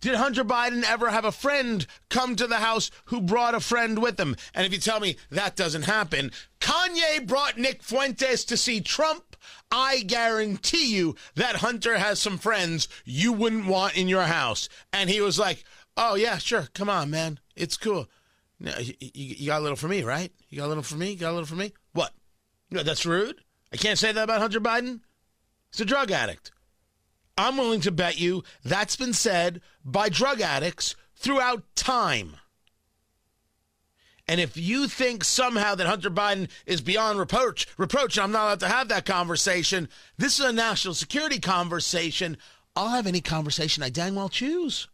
Did 0.00 0.14
Hunter 0.14 0.44
Biden 0.44 0.82
ever 0.82 1.10
have 1.10 1.26
a 1.26 1.32
friend 1.32 1.86
come 2.08 2.34
to 2.36 2.46
the 2.46 2.56
house 2.56 2.90
who 3.06 3.20
brought 3.20 3.54
a 3.54 3.60
friend 3.60 4.00
with 4.00 4.18
him? 4.18 4.34
And 4.54 4.66
if 4.66 4.72
you 4.72 4.78
tell 4.78 4.98
me 4.98 5.16
that 5.30 5.56
doesn't 5.56 5.82
happen, 5.82 6.30
Kanye 6.58 7.26
brought 7.26 7.58
Nick 7.58 7.82
Fuentes 7.82 8.44
to 8.46 8.56
see 8.56 8.80
Trump. 8.80 9.36
I 9.70 10.00
guarantee 10.00 10.94
you 10.94 11.16
that 11.34 11.56
Hunter 11.56 11.98
has 11.98 12.18
some 12.18 12.38
friends 12.38 12.88
you 13.04 13.32
wouldn't 13.32 13.66
want 13.66 13.96
in 13.96 14.08
your 14.08 14.22
house. 14.22 14.70
And 14.90 15.10
he 15.10 15.20
was 15.20 15.38
like, 15.38 15.64
oh, 15.98 16.14
yeah, 16.14 16.38
sure. 16.38 16.68
Come 16.72 16.88
on, 16.88 17.10
man. 17.10 17.38
It's 17.54 17.76
cool. 17.76 18.08
you, 18.58 18.94
you 19.02 19.46
got 19.46 19.60
a 19.60 19.62
little 19.62 19.76
for 19.76 19.88
me, 19.88 20.02
right? 20.02 20.32
You 20.48 20.58
got 20.58 20.66
a 20.66 20.68
little 20.68 20.82
for 20.82 20.96
me? 20.96 21.10
You 21.10 21.16
got 21.16 21.30
a 21.30 21.36
little 21.36 21.46
for 21.46 21.56
me? 21.56 21.72
What? 21.92 22.12
That's 22.70 23.04
rude. 23.04 23.42
I 23.72 23.76
can't 23.76 23.98
say 23.98 24.12
that 24.12 24.24
about 24.24 24.40
Hunter 24.40 24.60
Biden. 24.60 25.00
He's 25.70 25.80
a 25.80 25.84
drug 25.84 26.10
addict. 26.10 26.50
I'm 27.38 27.56
willing 27.56 27.80
to 27.82 27.92
bet 27.92 28.20
you 28.20 28.42
that's 28.64 28.96
been 28.96 29.12
said 29.12 29.60
by 29.84 30.08
drug 30.08 30.40
addicts 30.40 30.96
throughout 31.14 31.62
time. 31.74 32.36
And 34.26 34.40
if 34.40 34.56
you 34.56 34.86
think 34.86 35.24
somehow 35.24 35.74
that 35.74 35.86
Hunter 35.86 36.10
Biden 36.10 36.48
is 36.64 36.80
beyond 36.80 37.18
reproach, 37.18 37.66
reproach, 37.76 38.18
I'm 38.18 38.30
not 38.30 38.44
allowed 38.44 38.60
to 38.60 38.68
have 38.68 38.88
that 38.88 39.04
conversation. 39.04 39.88
This 40.18 40.38
is 40.38 40.44
a 40.44 40.52
national 40.52 40.94
security 40.94 41.40
conversation. 41.40 42.36
I'll 42.76 42.90
have 42.90 43.06
any 43.06 43.20
conversation 43.20 43.82
I 43.82 43.90
dang 43.90 44.14
well 44.14 44.28
choose. 44.28 44.86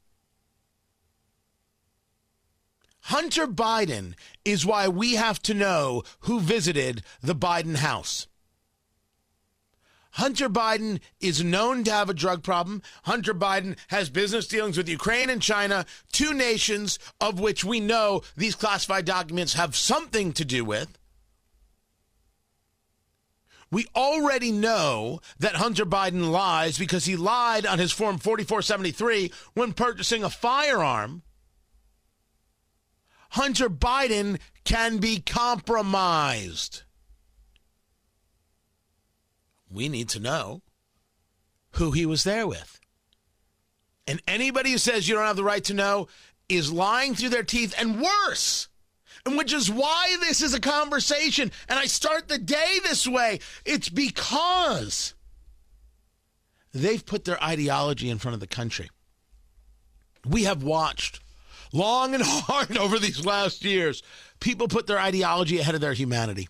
Hunter 3.02 3.46
Biden 3.46 4.14
is 4.44 4.64
why 4.64 4.88
we 4.88 5.16
have 5.16 5.40
to 5.42 5.54
know 5.54 6.02
who 6.20 6.40
visited 6.40 7.02
the 7.22 7.34
Biden 7.34 7.76
house. 7.76 8.26
Hunter 10.16 10.48
Biden 10.48 11.00
is 11.20 11.44
known 11.44 11.84
to 11.84 11.90
have 11.90 12.08
a 12.08 12.14
drug 12.14 12.42
problem. 12.42 12.80
Hunter 13.02 13.34
Biden 13.34 13.76
has 13.88 14.08
business 14.08 14.46
dealings 14.46 14.78
with 14.78 14.88
Ukraine 14.88 15.28
and 15.28 15.42
China, 15.42 15.84
two 16.10 16.32
nations 16.32 16.98
of 17.20 17.38
which 17.38 17.64
we 17.64 17.80
know 17.80 18.22
these 18.34 18.54
classified 18.54 19.04
documents 19.04 19.52
have 19.52 19.76
something 19.76 20.32
to 20.32 20.44
do 20.44 20.64
with. 20.64 20.96
We 23.70 23.86
already 23.94 24.52
know 24.52 25.20
that 25.38 25.56
Hunter 25.56 25.84
Biden 25.84 26.30
lies 26.30 26.78
because 26.78 27.04
he 27.04 27.14
lied 27.14 27.66
on 27.66 27.78
his 27.78 27.92
Form 27.92 28.16
4473 28.16 29.30
when 29.52 29.74
purchasing 29.74 30.24
a 30.24 30.30
firearm. 30.30 31.24
Hunter 33.30 33.68
Biden 33.68 34.38
can 34.64 34.96
be 34.96 35.20
compromised 35.20 36.84
we 39.76 39.88
need 39.88 40.08
to 40.10 40.20
know 40.20 40.62
who 41.72 41.92
he 41.92 42.06
was 42.06 42.24
there 42.24 42.46
with. 42.46 42.80
And 44.06 44.20
anybody 44.26 44.72
who 44.72 44.78
says 44.78 45.08
you 45.08 45.14
don't 45.14 45.26
have 45.26 45.36
the 45.36 45.44
right 45.44 45.64
to 45.64 45.74
know 45.74 46.08
is 46.48 46.72
lying 46.72 47.14
through 47.14 47.28
their 47.28 47.42
teeth 47.42 47.74
and 47.78 48.00
worse. 48.00 48.68
And 49.24 49.36
which 49.36 49.52
is 49.52 49.70
why 49.70 50.16
this 50.20 50.40
is 50.42 50.54
a 50.54 50.60
conversation. 50.60 51.50
And 51.68 51.78
I 51.78 51.86
start 51.86 52.28
the 52.28 52.38
day 52.38 52.78
this 52.82 53.06
way. 53.06 53.40
It's 53.64 53.88
because 53.88 55.14
they've 56.72 57.04
put 57.04 57.24
their 57.24 57.42
ideology 57.42 58.08
in 58.08 58.18
front 58.18 58.34
of 58.34 58.40
the 58.40 58.46
country. 58.46 58.90
We 60.24 60.44
have 60.44 60.62
watched 60.62 61.20
long 61.72 62.14
and 62.14 62.22
hard 62.26 62.78
over 62.78 62.98
these 62.98 63.26
last 63.26 63.64
years 63.64 64.02
people 64.40 64.68
put 64.68 64.86
their 64.86 64.98
ideology 64.98 65.58
ahead 65.58 65.74
of 65.74 65.80
their 65.80 65.92
humanity. 65.92 66.48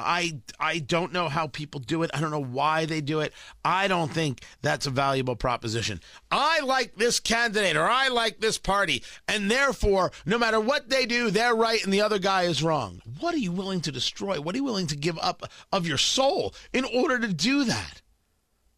I 0.00 0.40
I 0.58 0.78
don't 0.78 1.12
know 1.12 1.28
how 1.28 1.46
people 1.46 1.80
do 1.80 2.02
it. 2.02 2.10
I 2.12 2.20
don't 2.20 2.30
know 2.30 2.42
why 2.42 2.86
they 2.86 3.00
do 3.00 3.20
it. 3.20 3.32
I 3.64 3.88
don't 3.88 4.10
think 4.10 4.42
that's 4.62 4.86
a 4.86 4.90
valuable 4.90 5.36
proposition. 5.36 6.00
I 6.30 6.60
like 6.60 6.96
this 6.96 7.20
candidate 7.20 7.76
or 7.76 7.88
I 7.88 8.08
like 8.08 8.40
this 8.40 8.58
party, 8.58 9.02
and 9.28 9.50
therefore, 9.50 10.12
no 10.26 10.38
matter 10.38 10.60
what 10.60 10.88
they 10.88 11.06
do, 11.06 11.30
they're 11.30 11.54
right 11.54 11.82
and 11.82 11.92
the 11.92 12.02
other 12.02 12.18
guy 12.18 12.42
is 12.42 12.62
wrong. 12.62 13.02
What 13.18 13.34
are 13.34 13.38
you 13.38 13.52
willing 13.52 13.80
to 13.82 13.92
destroy? 13.92 14.40
What 14.40 14.54
are 14.54 14.58
you 14.58 14.64
willing 14.64 14.88
to 14.88 14.96
give 14.96 15.18
up 15.20 15.42
of 15.72 15.86
your 15.86 15.98
soul 15.98 16.54
in 16.72 16.84
order 16.84 17.18
to 17.18 17.32
do 17.32 17.64
that? 17.64 18.02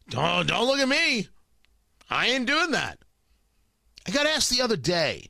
Don't 0.09 0.47
don't 0.47 0.67
look 0.67 0.79
at 0.79 0.89
me. 0.89 1.27
I 2.09 2.27
ain't 2.27 2.45
doing 2.45 2.71
that. 2.71 2.99
I 4.07 4.11
got 4.11 4.27
asked 4.27 4.49
the 4.49 4.61
other 4.61 4.77
day. 4.77 5.29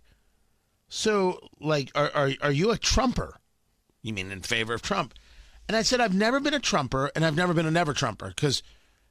So, 0.89 1.39
like, 1.59 1.91
are 1.95 2.12
are, 2.13 2.31
are 2.41 2.51
you 2.51 2.71
a 2.71 2.77
Trumper? 2.77 3.38
You 4.03 4.13
mean 4.13 4.31
in 4.31 4.41
favor 4.41 4.73
of 4.73 4.81
Trump? 4.81 5.13
And 5.67 5.77
I 5.77 5.82
said, 5.82 6.01
I've 6.01 6.13
never 6.13 6.39
been 6.39 6.53
a 6.53 6.60
Trumper 6.60 7.12
and 7.15 7.25
I've 7.25 7.36
never 7.36 7.53
been 7.53 7.65
a 7.65 7.72
never 7.72 7.93
Trumper 7.93 8.29
because 8.29 8.63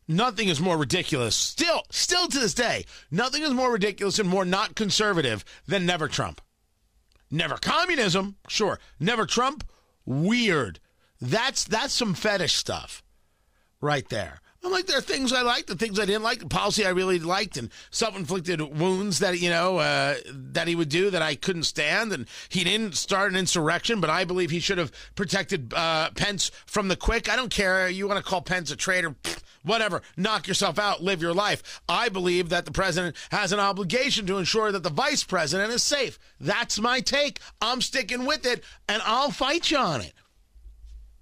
nothing 0.06 0.48
is 0.48 0.60
more 0.60 0.76
ridiculous. 0.76 1.34
Still, 1.34 1.82
still 1.90 2.28
to 2.28 2.38
this 2.38 2.54
day, 2.54 2.84
nothing 3.10 3.42
is 3.42 3.50
more 3.50 3.72
ridiculous 3.72 4.18
and 4.18 4.28
more 4.28 4.44
not 4.44 4.74
conservative 4.74 5.44
than 5.66 5.86
never 5.86 6.08
Trump. 6.08 6.40
Never 7.30 7.56
communism, 7.56 8.36
sure. 8.48 8.78
Never 9.00 9.24
Trump, 9.24 9.64
weird. 10.04 10.80
That's 11.20 11.64
that's 11.64 11.94
some 11.94 12.14
fetish 12.14 12.54
stuff 12.54 13.02
right 13.80 14.06
there. 14.08 14.40
I'm 14.64 14.70
like, 14.70 14.86
there 14.86 14.98
are 14.98 15.02
things 15.02 15.32
I 15.32 15.42
liked, 15.42 15.66
the 15.66 15.74
things 15.74 15.98
I 15.98 16.04
didn't 16.04 16.22
like, 16.22 16.38
the 16.38 16.46
policy 16.46 16.86
I 16.86 16.90
really 16.90 17.18
liked, 17.18 17.56
and 17.56 17.68
self-inflicted 17.90 18.60
wounds 18.78 19.18
that 19.18 19.40
you 19.40 19.50
know 19.50 19.78
uh, 19.78 20.14
that 20.32 20.68
he 20.68 20.76
would 20.76 20.88
do 20.88 21.10
that 21.10 21.20
I 21.20 21.34
couldn't 21.34 21.64
stand. 21.64 22.12
And 22.12 22.26
he 22.48 22.62
didn't 22.62 22.96
start 22.96 23.32
an 23.32 23.36
insurrection, 23.36 24.00
but 24.00 24.08
I 24.08 24.24
believe 24.24 24.50
he 24.50 24.60
should 24.60 24.78
have 24.78 24.92
protected 25.16 25.74
uh, 25.74 26.10
Pence 26.10 26.52
from 26.66 26.88
the 26.88 26.96
quick. 26.96 27.28
I 27.28 27.34
don't 27.34 27.50
care. 27.50 27.88
You 27.88 28.06
want 28.06 28.24
to 28.24 28.28
call 28.28 28.40
Pence 28.40 28.70
a 28.70 28.76
traitor? 28.76 29.16
whatever. 29.64 30.02
Knock 30.16 30.48
yourself 30.48 30.78
out. 30.78 31.02
Live 31.02 31.22
your 31.22 31.34
life. 31.34 31.82
I 31.88 32.08
believe 32.08 32.48
that 32.50 32.64
the 32.64 32.72
president 32.72 33.16
has 33.30 33.52
an 33.52 33.60
obligation 33.60 34.26
to 34.26 34.38
ensure 34.38 34.72
that 34.72 34.82
the 34.82 34.90
vice 34.90 35.24
president 35.24 35.72
is 35.72 35.82
safe. 35.82 36.18
That's 36.40 36.78
my 36.80 37.00
take. 37.00 37.40
I'm 37.60 37.80
sticking 37.80 38.26
with 38.26 38.46
it, 38.46 38.62
and 38.88 39.02
I'll 39.04 39.30
fight 39.30 39.70
you 39.70 39.78
on 39.78 40.00
it. 40.00 40.14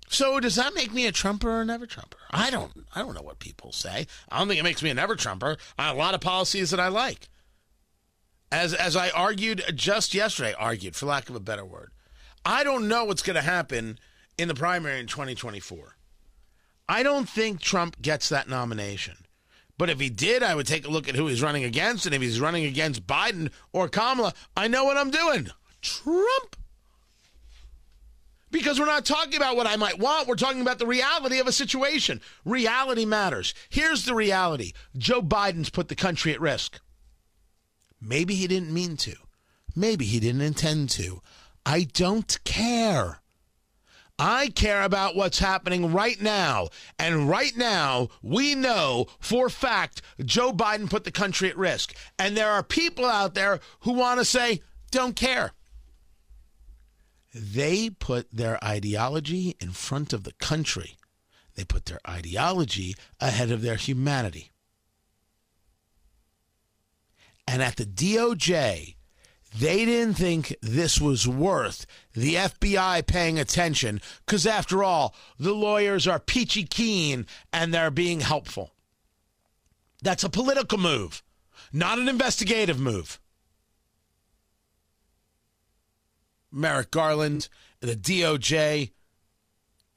So 0.08 0.40
does 0.40 0.56
that 0.56 0.74
make 0.74 0.92
me 0.92 1.06
a 1.06 1.12
Trumper 1.12 1.60
or 1.60 1.64
never 1.64 1.86
Trumper? 1.86 2.16
I 2.30 2.50
don't 2.50 2.72
I 2.94 3.00
don't 3.00 3.14
know 3.14 3.22
what 3.22 3.38
people 3.38 3.72
say. 3.72 4.06
I 4.28 4.38
don't 4.38 4.48
think 4.48 4.60
it 4.60 4.64
makes 4.64 4.82
me 4.82 4.90
a 4.90 4.94
never 4.94 5.16
Trumper. 5.16 5.56
A 5.78 5.94
lot 5.94 6.14
of 6.14 6.20
policies 6.20 6.70
that 6.70 6.80
I 6.80 6.88
like. 6.88 7.28
As 8.52 8.74
as 8.74 8.96
I 8.96 9.10
argued 9.10 9.62
just 9.74 10.14
yesterday, 10.14 10.54
argued 10.58 10.96
for 10.96 11.06
lack 11.06 11.28
of 11.28 11.36
a 11.36 11.40
better 11.40 11.64
word. 11.64 11.90
I 12.44 12.64
don't 12.64 12.88
know 12.88 13.04
what's 13.04 13.22
going 13.22 13.36
to 13.36 13.42
happen 13.42 13.98
in 14.38 14.48
the 14.48 14.54
primary 14.54 14.98
in 14.98 15.06
2024. 15.06 15.96
I 16.88 17.02
don't 17.02 17.28
think 17.28 17.60
Trump 17.60 18.00
gets 18.00 18.28
that 18.30 18.48
nomination. 18.48 19.16
But 19.76 19.90
if 19.90 20.00
he 20.00 20.10
did, 20.10 20.42
I 20.42 20.54
would 20.54 20.66
take 20.66 20.86
a 20.86 20.90
look 20.90 21.08
at 21.08 21.14
who 21.14 21.26
he's 21.26 21.42
running 21.42 21.64
against. 21.64 22.04
And 22.04 22.14
if 22.14 22.20
he's 22.20 22.40
running 22.40 22.64
against 22.64 23.06
Biden 23.06 23.50
or 23.72 23.88
Kamala, 23.88 24.34
I 24.56 24.68
know 24.68 24.84
what 24.84 24.96
I'm 24.96 25.10
doing. 25.10 25.48
Trump 25.80 26.56
because 28.50 28.78
we're 28.78 28.86
not 28.86 29.04
talking 29.04 29.36
about 29.36 29.56
what 29.56 29.66
I 29.66 29.76
might 29.76 29.98
want. 29.98 30.28
We're 30.28 30.34
talking 30.34 30.60
about 30.60 30.78
the 30.78 30.86
reality 30.86 31.38
of 31.38 31.46
a 31.46 31.52
situation. 31.52 32.20
Reality 32.44 33.04
matters. 33.04 33.54
Here's 33.68 34.04
the 34.04 34.14
reality 34.14 34.72
Joe 34.96 35.22
Biden's 35.22 35.70
put 35.70 35.88
the 35.88 35.94
country 35.94 36.32
at 36.32 36.40
risk. 36.40 36.80
Maybe 38.00 38.34
he 38.34 38.46
didn't 38.46 38.72
mean 38.72 38.96
to. 38.98 39.14
Maybe 39.76 40.04
he 40.04 40.20
didn't 40.20 40.40
intend 40.40 40.90
to. 40.90 41.20
I 41.64 41.84
don't 41.84 42.38
care. 42.44 43.20
I 44.18 44.48
care 44.48 44.82
about 44.82 45.16
what's 45.16 45.38
happening 45.38 45.92
right 45.92 46.20
now. 46.20 46.68
And 46.98 47.28
right 47.28 47.56
now, 47.56 48.08
we 48.22 48.54
know 48.54 49.06
for 49.18 49.48
fact 49.48 50.02
Joe 50.22 50.52
Biden 50.52 50.90
put 50.90 51.04
the 51.04 51.10
country 51.10 51.48
at 51.48 51.56
risk. 51.56 51.96
And 52.18 52.36
there 52.36 52.50
are 52.50 52.62
people 52.62 53.06
out 53.06 53.34
there 53.34 53.60
who 53.80 53.92
want 53.92 54.20
to 54.20 54.24
say, 54.26 54.60
don't 54.90 55.16
care. 55.16 55.52
They 57.32 57.90
put 57.90 58.30
their 58.30 58.62
ideology 58.64 59.56
in 59.60 59.70
front 59.70 60.12
of 60.12 60.24
the 60.24 60.32
country. 60.32 60.96
They 61.54 61.64
put 61.64 61.84
their 61.86 62.00
ideology 62.08 62.94
ahead 63.20 63.50
of 63.50 63.62
their 63.62 63.76
humanity. 63.76 64.50
And 67.46 67.62
at 67.62 67.76
the 67.76 67.84
DOJ, 67.84 68.94
They 69.58 69.84
didn't 69.84 70.14
think 70.14 70.56
this 70.62 71.00
was 71.00 71.26
worth 71.26 71.84
the 72.12 72.36
FBI 72.36 73.06
paying 73.06 73.38
attention 73.38 74.00
because, 74.24 74.46
after 74.46 74.84
all, 74.84 75.14
the 75.38 75.52
lawyers 75.52 76.06
are 76.06 76.20
peachy 76.20 76.64
keen 76.64 77.26
and 77.52 77.74
they're 77.74 77.90
being 77.90 78.20
helpful. 78.20 78.72
That's 80.02 80.24
a 80.24 80.30
political 80.30 80.78
move, 80.78 81.22
not 81.72 81.98
an 81.98 82.08
investigative 82.08 82.78
move. 82.78 83.20
Merrick 86.52 86.90
Garland, 86.90 87.48
the 87.80 87.96
DOJ, 87.96 88.90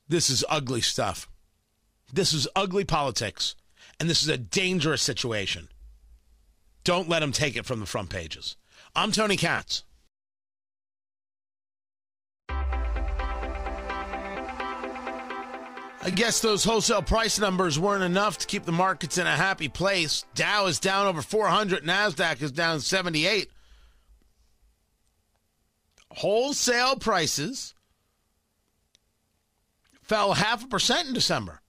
this 0.08 0.30
is 0.30 0.46
ugly 0.50 0.82
stuff. 0.82 1.30
This 2.12 2.34
is 2.34 2.48
ugly 2.56 2.86
politics, 2.86 3.56
and 4.00 4.10
this 4.10 4.22
is 4.22 4.30
a 4.30 4.38
dangerous 4.38 5.02
situation. 5.02 5.70
Don't 6.84 7.10
let 7.10 7.22
them 7.22 7.32
take 7.32 7.56
it 7.56 7.66
from 7.66 7.80
the 7.80 7.86
front 7.86 8.10
pages. 8.10 8.58
I'm 8.96 9.12
Tony 9.12 9.38
Katz. 9.38 9.84
I 16.06 16.10
guess 16.10 16.42
those 16.42 16.66
wholesale 16.66 17.02
price 17.02 17.40
numbers 17.40 17.80
weren't 17.80 18.04
enough 18.04 18.38
to 18.40 18.48
keep 18.48 18.66
the 18.66 18.74
markets 18.74 19.18
in 19.18 19.26
a 19.26 19.38
happy 19.38 19.70
place. 19.70 20.26
Dow 20.36 20.66
is 20.66 20.78
down 20.78 21.08
over 21.08 21.22
400, 21.22 21.86
NASDAQ 21.86 22.42
is 22.42 22.52
down 22.52 22.82
78. 22.82 23.50
Wholesale 26.16 26.96
prices 26.98 27.74
fell 30.02 30.34
half 30.34 30.64
a 30.64 30.68
percent 30.68 31.08
in 31.08 31.14
December. 31.14 31.62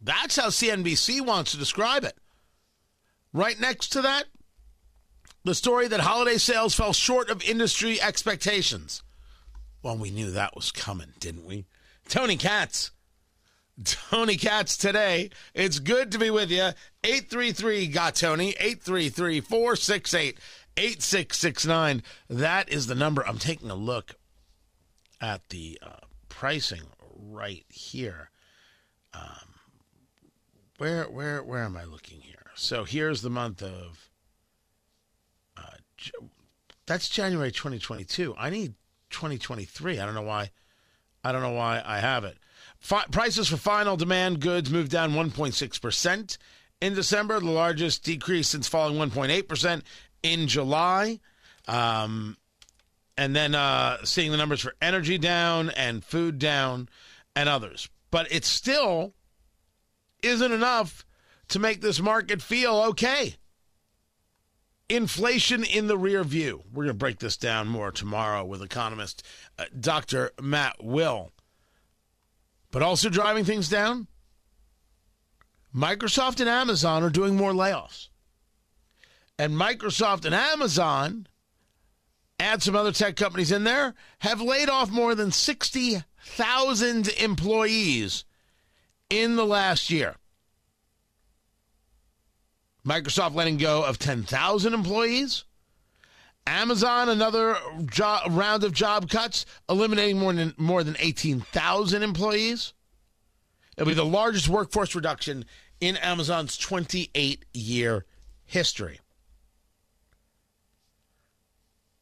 That's 0.00 0.36
how 0.36 0.48
CNBC 0.48 1.20
wants 1.20 1.52
to 1.52 1.58
describe 1.58 2.04
it. 2.04 2.16
Right 3.32 3.58
next 3.60 3.88
to 3.90 4.02
that, 4.02 4.24
the 5.44 5.54
story 5.54 5.88
that 5.88 6.00
holiday 6.00 6.38
sales 6.38 6.74
fell 6.74 6.92
short 6.92 7.30
of 7.30 7.42
industry 7.42 8.00
expectations. 8.00 9.02
Well, 9.82 9.96
we 9.96 10.10
knew 10.10 10.30
that 10.30 10.54
was 10.54 10.70
coming, 10.70 11.14
didn't 11.18 11.46
we? 11.46 11.66
Tony 12.08 12.36
Katz. 12.36 12.90
Tony 13.84 14.36
Katz 14.36 14.76
today. 14.76 15.30
It's 15.54 15.78
good 15.78 16.12
to 16.12 16.18
be 16.18 16.30
with 16.30 16.50
you. 16.50 16.70
833 17.02 17.86
got 17.86 18.14
Tony. 18.14 18.50
833 18.58 19.40
468 19.40 20.38
8669. 20.80 22.02
That 22.28 22.68
is 22.68 22.86
the 22.86 22.94
number. 22.94 23.26
I'm 23.26 23.38
taking 23.38 23.70
a 23.70 23.74
look 23.74 24.14
at 25.20 25.48
the 25.50 25.78
uh, 25.82 26.06
pricing 26.28 26.82
right 27.14 27.64
here. 27.68 28.30
Um, 29.12 29.54
where 30.78 31.04
where 31.04 31.42
where 31.42 31.64
am 31.64 31.76
I 31.76 31.84
looking 31.84 32.20
here? 32.20 32.50
So 32.54 32.84
here's 32.84 33.22
the 33.22 33.30
month 33.30 33.62
of 33.62 34.10
that's 36.90 37.08
January 37.08 37.52
2022. 37.52 38.34
I 38.36 38.50
need 38.50 38.74
2023. 39.10 40.00
I 40.00 40.04
don't 40.04 40.14
know 40.14 40.22
why. 40.22 40.50
I 41.22 41.30
don't 41.30 41.40
know 41.40 41.52
why 41.52 41.80
I 41.86 42.00
have 42.00 42.24
it. 42.24 42.36
Prices 43.12 43.46
for 43.46 43.56
final 43.56 43.96
demand 43.96 44.40
goods 44.40 44.72
moved 44.72 44.90
down 44.90 45.12
1.6% 45.12 46.38
in 46.80 46.94
December, 46.94 47.38
the 47.38 47.50
largest 47.50 48.02
decrease 48.02 48.48
since 48.48 48.66
falling 48.66 48.96
1.8% 48.96 49.82
in 50.22 50.46
July. 50.46 51.20
Um, 51.68 52.36
and 53.16 53.36
then 53.36 53.54
uh, 53.54 53.98
seeing 54.04 54.30
the 54.30 54.36
numbers 54.36 54.60
for 54.60 54.74
energy 54.80 55.18
down 55.18 55.70
and 55.70 56.04
food 56.04 56.38
down 56.38 56.88
and 57.36 57.48
others. 57.48 57.88
But 58.10 58.32
it 58.32 58.44
still 58.44 59.12
isn't 60.22 60.52
enough 60.52 61.04
to 61.48 61.58
make 61.58 61.80
this 61.80 62.00
market 62.00 62.40
feel 62.40 62.76
okay 62.88 63.36
inflation 64.90 65.64
in 65.64 65.86
the 65.86 65.96
rear 65.96 66.24
view. 66.24 66.64
We're 66.72 66.84
going 66.84 66.88
to 66.88 66.94
break 66.94 67.20
this 67.20 67.36
down 67.36 67.68
more 67.68 67.92
tomorrow 67.92 68.44
with 68.44 68.60
economist 68.60 69.24
uh, 69.58 69.66
Dr. 69.78 70.32
Matt 70.40 70.76
Will. 70.82 71.30
But 72.70 72.82
also 72.82 73.08
driving 73.08 73.44
things 73.44 73.68
down, 73.68 74.08
Microsoft 75.74 76.40
and 76.40 76.48
Amazon 76.48 77.02
are 77.02 77.10
doing 77.10 77.36
more 77.36 77.52
layoffs. 77.52 78.08
And 79.40 79.54
Microsoft 79.54 80.26
and 80.26 80.34
Amazon, 80.34 81.26
add 82.38 82.62
some 82.62 82.76
other 82.76 82.92
tech 82.92 83.16
companies 83.16 83.50
in 83.50 83.64
there, 83.64 83.94
have 84.18 84.42
laid 84.42 84.68
off 84.68 84.90
more 84.90 85.14
than 85.14 85.32
60,000 85.32 87.08
employees 87.08 88.26
in 89.08 89.36
the 89.36 89.46
last 89.46 89.88
year. 89.88 90.16
Microsoft 92.86 93.34
letting 93.34 93.56
go 93.56 93.82
of 93.82 93.98
10,000 93.98 94.74
employees. 94.74 95.44
Amazon, 96.46 97.08
another 97.08 97.56
round 98.28 98.62
of 98.62 98.74
job 98.74 99.08
cuts, 99.08 99.46
eliminating 99.70 100.18
more 100.18 100.34
than, 100.34 100.52
more 100.58 100.84
than 100.84 100.96
18,000 100.98 102.02
employees. 102.02 102.74
It'll 103.78 103.88
be 103.88 103.94
the 103.94 104.04
largest 104.04 104.50
workforce 104.50 104.94
reduction 104.94 105.46
in 105.80 105.96
Amazon's 105.96 106.58
28 106.58 107.46
year 107.54 108.04
history. 108.44 109.00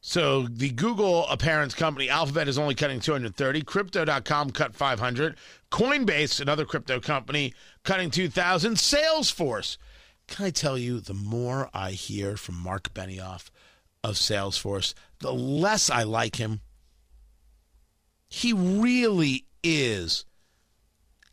So 0.09 0.47
the 0.49 0.71
Google 0.71 1.27
parent 1.37 1.75
company 1.75 2.09
Alphabet 2.09 2.47
is 2.47 2.57
only 2.57 2.73
cutting 2.73 2.99
230. 2.99 3.61
Crypto.com 3.61 4.49
cut 4.49 4.73
500. 4.73 5.37
Coinbase, 5.71 6.41
another 6.41 6.65
crypto 6.65 6.99
company, 6.99 7.53
cutting 7.83 8.09
2,000. 8.09 8.73
Salesforce 8.73 9.77
can 10.29 10.45
I 10.45 10.49
tell 10.51 10.77
you, 10.77 10.99
the 10.99 11.13
more 11.13 11.69
I 11.73 11.91
hear 11.91 12.37
from 12.37 12.55
Marc 12.55 12.93
Benioff 12.93 13.49
of 14.03 14.15
Salesforce, 14.15 14.93
the 15.19 15.33
less 15.33 15.89
I 15.89 16.03
like 16.03 16.35
him. 16.35 16.61
He 18.29 18.53
really 18.53 19.45
is. 19.63 20.25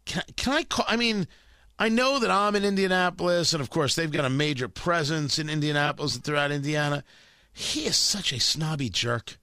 Can, 0.07 0.23
can 0.37 0.55
I 0.55 0.65
call? 0.65 0.87
I 0.89 0.97
mean, 0.97 1.29
I 1.79 1.91
know 1.91 2.19
that 2.19 2.31
I'm 2.31 2.57
in 2.57 2.65
Indianapolis, 2.65 3.53
and 3.53 3.61
of 3.61 3.69
course, 3.69 3.95
they've 3.95 4.11
got 4.11 4.25
a 4.25 4.31
major 4.31 4.69
presence 4.69 5.39
in 5.39 5.51
Indianapolis 5.51 6.15
and 6.15 6.25
throughout 6.25 6.51
Indiana. 6.51 7.05
He 7.59 7.87
is 7.87 7.97
such 7.97 8.35
a 8.35 8.39
snobby 8.39 8.91
jerk. 8.91 9.39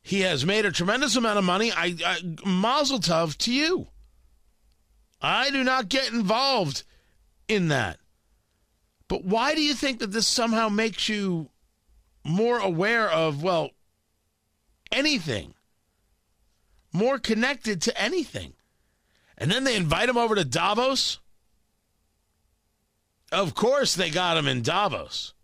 He 0.00 0.22
has 0.22 0.46
made 0.46 0.64
a 0.64 0.72
tremendous 0.72 1.14
amount 1.14 1.38
of 1.38 1.44
money. 1.44 1.72
I, 1.72 1.94
I 2.04 2.48
mazel 2.48 3.00
tov 3.00 3.36
to 3.36 3.52
you. 3.52 3.88
I 5.20 5.50
do 5.50 5.62
not 5.62 5.90
get 5.90 6.10
involved 6.10 6.84
in 7.48 7.68
that. 7.68 7.98
But 9.08 9.26
why 9.26 9.54
do 9.54 9.60
you 9.60 9.74
think 9.74 9.98
that 9.98 10.10
this 10.10 10.26
somehow 10.26 10.70
makes 10.70 11.10
you 11.10 11.50
more 12.24 12.58
aware 12.58 13.10
of, 13.10 13.42
well, 13.42 13.68
anything, 14.90 15.52
more 16.94 17.18
connected 17.18 17.82
to 17.82 18.00
anything? 18.00 18.54
And 19.36 19.50
then 19.50 19.64
they 19.64 19.76
invite 19.76 20.08
him 20.08 20.16
over 20.16 20.34
to 20.34 20.46
Davos. 20.46 21.18
Of 23.30 23.54
course, 23.54 23.94
they 23.94 24.08
got 24.08 24.38
him 24.38 24.48
in 24.48 24.62
Davos. 24.62 25.34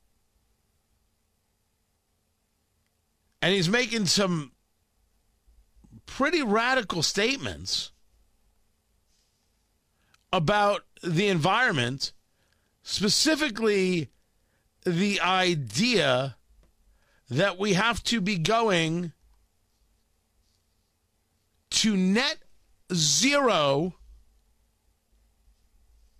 And 3.43 3.55
he's 3.55 3.69
making 3.69 4.07
some 4.07 4.53
pretty 6.07 6.43
radical 6.43 7.03
statements 7.03 7.93
about 10.33 10.83
the 11.03 11.29
environment, 11.29 12.13
specifically 12.83 14.11
the 14.85 15.21
idea 15.21 16.37
that 17.29 17.59
we 17.59 17.75
have 17.75 18.03
to 18.05 18.21
be 18.21 18.39
going 18.39 19.13
to 21.71 21.97
net 21.97 22.39
zero 22.93 23.95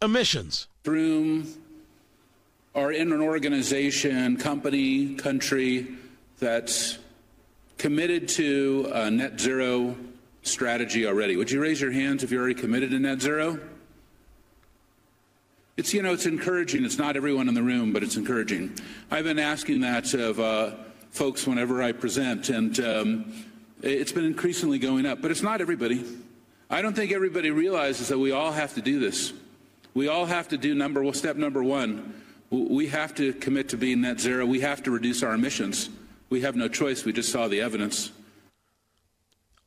emissions. 0.03 0.69
Room 0.85 1.47
are 2.75 2.93
in 2.93 3.13
an 3.13 3.21
organization, 3.21 4.37
company, 4.37 5.15
country 5.15 5.87
that's 6.39 6.99
committed 7.79 8.29
to 8.29 8.91
a 8.93 9.11
net 9.11 9.39
zero 9.41 9.97
strategy 10.43 11.07
already. 11.07 11.37
Would 11.37 11.51
you 11.51 11.61
raise 11.61 11.81
your 11.81 11.93
hands 11.93 12.23
if 12.23 12.31
you're 12.31 12.41
already 12.41 12.61
committed 12.61 12.91
to 12.91 12.99
net 12.99 13.21
zero? 13.21 13.59
It's, 15.77 15.93
you 15.93 16.01
know, 16.01 16.15
it's 16.15 16.25
encouraging. 16.25 16.85
It's 16.85 16.97
not 16.97 17.17
everyone 17.17 17.49
in 17.49 17.55
the 17.55 17.63
room, 17.63 17.93
but 17.93 18.03
it's 18.03 18.17
encouraging. 18.17 18.79
I've 19.11 19.25
been 19.25 19.39
asking 19.39 19.81
that 19.83 20.15
of 20.15 20.41
uh, 20.41 20.71
folks 21.11 21.47
whenever 21.47 21.83
I 21.83 21.93
present, 21.93 22.49
and 22.49 22.81
um, 22.81 23.45
it's 23.83 24.13
been 24.13 24.25
increasingly 24.25 24.79
going 24.79 25.05
up. 25.05 25.21
But 25.21 25.31
it's 25.31 25.43
not 25.43 25.61
everybody. 25.61 26.03
I 26.71 26.81
don't 26.81 26.95
think 26.97 27.13
everybody 27.13 27.51
realizes 27.51 28.09
that 28.09 28.19
we 28.19 28.33
all 28.33 28.53
have 28.53 28.75
to 28.75 28.81
do 28.81 28.99
this. 28.99 29.35
We 29.93 30.09
all 30.09 30.25
have 30.25 30.49
to 30.49 30.57
do 30.57 30.75
number 30.75 31.03
well, 31.03 31.13
step 31.13 31.37
number 31.37 31.63
one. 31.63 32.23
We 32.51 32.87
have 32.89 33.15
to 33.17 33.35
commit 33.35 33.69
to 33.71 33.77
being 33.77 34.01
net 34.01 34.19
zero. 34.19 34.47
We 34.47 34.61
have 34.61 34.83
to 34.85 34.91
reduce 34.91 35.23
our 35.23 35.35
emissions. 35.35 35.91
We 36.29 36.41
have 36.41 36.57
no 36.57 36.69
choice. 36.69 37.05
We 37.05 37.13
just 37.13 37.31
saw 37.31 37.49
the 37.49 37.61
evidence. 37.61 38.11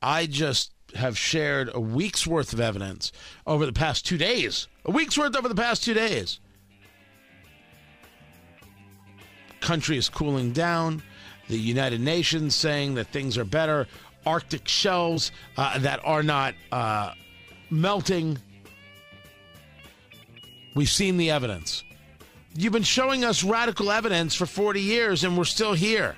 I 0.02 0.26
just 0.26 0.72
have 0.96 1.18
shared 1.18 1.70
a 1.74 1.80
week's 1.80 2.26
worth 2.26 2.54
of 2.54 2.60
evidence 2.60 3.12
over 3.46 3.66
the 3.66 3.74
past 3.74 4.06
two 4.06 4.18
days. 4.18 4.68
A 4.86 4.92
week's 4.92 5.18
worth 5.18 5.36
over 5.36 5.48
the 5.48 5.56
past 5.56 5.84
two 5.84 5.94
days. 5.94 6.40
country 9.60 9.98
is 9.98 10.10
cooling 10.10 10.52
down. 10.52 11.04
The 11.48 11.58
United 11.58 12.02
Nations 12.02 12.56
saying 12.56 12.96
that 12.96 13.08
things 13.08 13.38
are 13.38 13.46
better. 13.46 13.88
Arctic 14.26 14.68
shelves 14.68 15.32
uh, 15.58 15.80
that 15.80 16.00
are 16.04 16.24
not 16.24 16.54
uh, 16.72 17.14
melting. 17.70 18.38
We've 20.76 20.90
seen 20.90 21.18
the 21.18 21.32
evidence. 21.32 21.84
You've 22.56 22.74
been 22.74 22.84
showing 22.84 23.24
us 23.24 23.44
radical 23.44 23.92
evidence 23.92 24.36
for 24.36 24.46
40 24.46 24.82
years, 24.82 25.24
and 25.24 25.38
we're 25.38 25.46
still 25.46 25.74
here. 25.74 26.16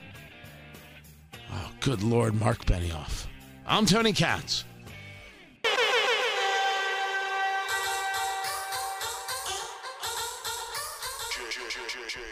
Good 1.81 2.03
Lord, 2.03 2.39
Marc 2.39 2.63
Benioff. 2.65 3.25
I'm 3.65 3.87
Tony 3.87 4.13
Katz. 4.13 4.65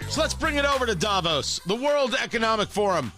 So 0.08 0.22
let's 0.22 0.36
bring 0.36 0.58
it 0.58 0.66
over 0.66 0.86
to 0.86 0.94
Davos, 0.94 1.62
the 1.66 1.74
World 1.74 2.16
Economic 2.22 2.70
Forum. 2.70 3.12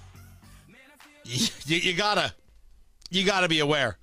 You, 1.25 1.47
you 1.65 1.93
gotta, 1.93 2.33
you 3.09 3.25
gotta 3.25 3.49
be 3.49 3.59
aware. 3.59 3.97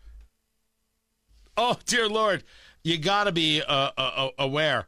Oh 1.56 1.78
dear 1.86 2.10
Lord, 2.10 2.44
you 2.84 2.98
gotta 2.98 3.32
be 3.32 3.62
uh, 3.62 3.90
uh, 3.96 4.28
aware 4.38 4.86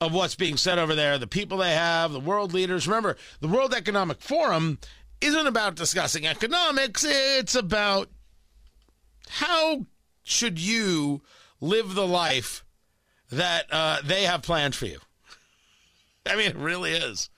of 0.00 0.12
what's 0.12 0.34
being 0.34 0.56
said 0.56 0.80
over 0.80 0.96
there. 0.96 1.18
The 1.18 1.28
people 1.28 1.58
they 1.58 1.74
have, 1.74 2.10
the 2.10 2.18
world 2.18 2.52
leaders. 2.52 2.88
Remember, 2.88 3.16
the 3.40 3.48
World 3.48 3.74
Economic 3.74 4.20
Forum 4.20 4.78
isn't 5.20 5.46
about 5.46 5.74
discussing 5.74 6.26
economics. 6.26 7.04
It's 7.06 7.54
about 7.54 8.08
how 9.28 9.86
should 10.22 10.58
you 10.58 11.22
live 11.60 11.94
the 11.94 12.06
life 12.06 12.64
that 13.30 13.66
uh, 13.70 13.98
they 14.04 14.24
have 14.24 14.42
planned 14.42 14.74
for 14.74 14.86
you. 14.86 14.98
I 16.26 16.36
mean, 16.36 16.50
it 16.50 16.56
really 16.56 16.92
is. 16.92 17.30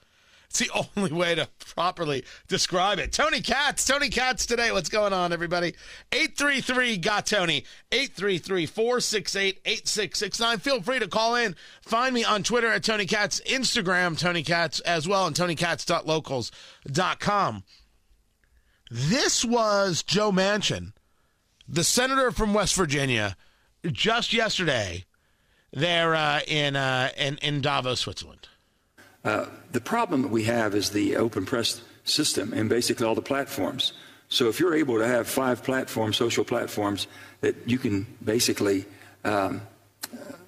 It's 0.51 0.59
the 0.59 0.71
only 0.97 1.13
way 1.13 1.37
to 1.37 1.49
properly 1.75 2.25
describe 2.49 2.99
it. 2.99 3.13
Tony 3.13 3.41
Katz, 3.41 3.85
Tony 3.85 4.09
Katz 4.09 4.47
today. 4.47 4.73
What's 4.73 4.89
going 4.89 5.13
on, 5.13 5.33
everybody? 5.33 5.75
833 6.13 6.97
got 6.99 7.27
Tony, 7.27 7.65
833 7.93 8.67
468 8.67 9.61
8669. 9.65 10.59
Feel 10.59 10.83
free 10.83 10.99
to 10.99 11.07
call 11.07 11.37
in. 11.37 11.55
Find 11.83 12.13
me 12.15 12.25
on 12.25 12.43
Twitter 12.43 12.67
at 12.69 12.83
Tony 12.83 13.07
Katz, 13.07 13.41
Instagram, 13.47 14.19
Tony 14.19 14.43
Katz 14.43 14.81
as 14.81 15.07
well, 15.07 15.27
and 15.27 15.37
TonyKatz.locals.com. 15.37 17.63
This 18.93 19.45
was 19.45 20.03
Joe 20.03 20.33
Manchin, 20.33 20.95
the 21.69 21.85
senator 21.85 22.33
from 22.33 22.53
West 22.53 22.75
Virginia, 22.75 23.37
just 23.87 24.33
yesterday 24.33 25.05
there 25.73 26.17
uh, 26.17 26.41
in, 26.49 26.75
uh, 26.75 27.11
in, 27.17 27.39
in 27.39 27.61
Davos, 27.61 28.01
Switzerland. 28.01 28.49
Uh, 29.25 29.47
the 29.73 29.81
problem 29.81 30.23
that 30.23 30.31
we 30.31 30.45
have 30.45 30.75
is 30.75 30.91
the 30.91 31.17
open 31.17 31.45
press 31.45 31.83
system 32.05 32.53
and 32.53 32.69
basically 32.69 33.07
all 33.07 33.15
the 33.15 33.23
platforms. 33.23 33.93
So 34.29 34.49
if 34.49 34.61
you're 34.61 34.75
able 34.75 34.99
to 34.99 35.07
have 35.07 35.27
five 35.29 35.63
platforms, 35.63 36.17
social 36.17 36.45
platforms, 36.45 37.07
that 37.41 37.57
you 37.67 37.79
can 37.79 38.07
basically 38.25 38.87
um, 39.25 39.61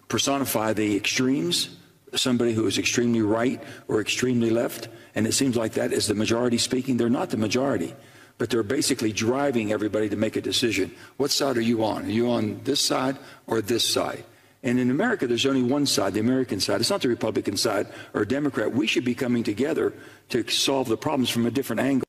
personify 0.08 0.72
the 0.72 0.96
extremes, 0.96 1.76
somebody 2.14 2.52
who 2.52 2.66
is 2.66 2.78
extremely 2.78 3.22
right 3.22 3.62
or 3.88 4.00
extremely 4.00 4.50
left, 4.50 4.88
and 5.14 5.26
it 5.26 5.32
seems 5.32 5.56
like 5.56 5.72
that 5.72 5.92
is 5.92 6.06
the 6.06 6.14
majority 6.14 6.58
speaking. 6.58 6.96
They're 6.96 7.10
not 7.10 7.30
the 7.30 7.36
majority, 7.36 7.94
but 8.38 8.50
they're 8.50 8.62
basically 8.62 9.12
driving 9.12 9.72
everybody 9.72 10.08
to 10.08 10.16
make 10.16 10.36
a 10.36 10.40
decision. 10.40 10.92
What 11.16 11.30
side 11.30 11.56
are 11.56 11.62
you 11.62 11.84
on? 11.84 12.06
Are 12.06 12.10
you 12.10 12.30
on 12.30 12.60
this 12.64 12.80
side 12.80 13.18
or 13.46 13.60
this 13.60 13.88
side? 13.88 14.24
And 14.62 14.78
in 14.78 14.90
America, 14.90 15.26
there's 15.26 15.46
only 15.46 15.62
one 15.62 15.86
side, 15.86 16.14
the 16.14 16.20
American 16.20 16.60
side. 16.60 16.80
It's 16.80 16.90
not 16.90 17.02
the 17.02 17.08
Republican 17.08 17.56
side 17.56 17.88
or 18.14 18.24
Democrat. 18.24 18.72
We 18.72 18.86
should 18.86 19.04
be 19.04 19.14
coming 19.14 19.42
together 19.42 19.92
to 20.28 20.48
solve 20.48 20.88
the 20.88 20.96
problems 20.96 21.30
from 21.30 21.46
a 21.46 21.50
different 21.50 21.80
angle. 21.80 22.06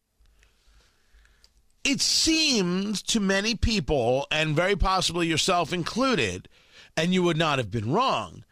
It 1.84 2.00
seems 2.00 3.02
to 3.04 3.20
many 3.20 3.56
people, 3.56 4.28
and 4.32 4.56
very 4.56 4.76
possibly 4.76 5.28
yourself 5.28 5.74
included, 5.74 6.48
and 6.96 7.14
you 7.14 7.24
would 7.24 7.38
not 7.38 7.58
have 7.58 7.72
been 7.72 7.92
wrong, 7.92 8.46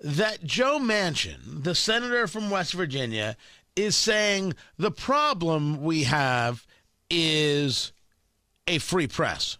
that 0.00 0.44
Joe 0.44 0.78
Manchin, 0.78 1.64
the 1.64 1.74
senator 1.74 2.26
from 2.26 2.50
West 2.50 2.74
Virginia, 2.74 3.36
is 3.74 3.96
saying 3.96 4.54
the 4.76 4.90
problem 4.90 5.82
we 5.82 6.04
have 6.04 6.66
is 7.10 7.92
a 8.68 8.78
free 8.78 9.06
press. 9.06 9.58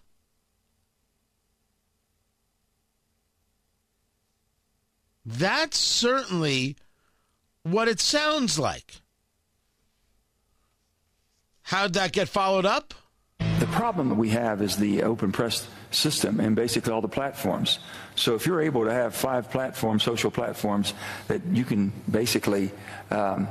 That's 5.25 5.77
certainly 5.77 6.75
what 7.63 7.87
it 7.87 7.99
sounds 7.99 8.59
like. 8.59 9.01
How'd 11.63 11.93
that 11.93 12.11
get 12.11 12.27
followed 12.27 12.65
up? 12.65 12.93
The 13.59 13.67
problem 13.67 14.09
that 14.09 14.15
we 14.15 14.29
have 14.29 14.61
is 14.61 14.75
the 14.75 15.03
open 15.03 15.31
press 15.31 15.65
system 15.91 16.39
and 16.39 16.55
basically 16.55 16.91
all 16.91 17.01
the 17.01 17.07
platforms. 17.07 17.79
So 18.15 18.35
if 18.35 18.45
you're 18.45 18.61
able 18.61 18.83
to 18.83 18.91
have 18.91 19.15
five 19.15 19.49
platforms, 19.49 20.03
social 20.03 20.31
platforms, 20.31 20.93
that 21.27 21.41
you 21.45 21.63
can 21.63 21.93
basically 22.11 22.71
um, 23.09 23.47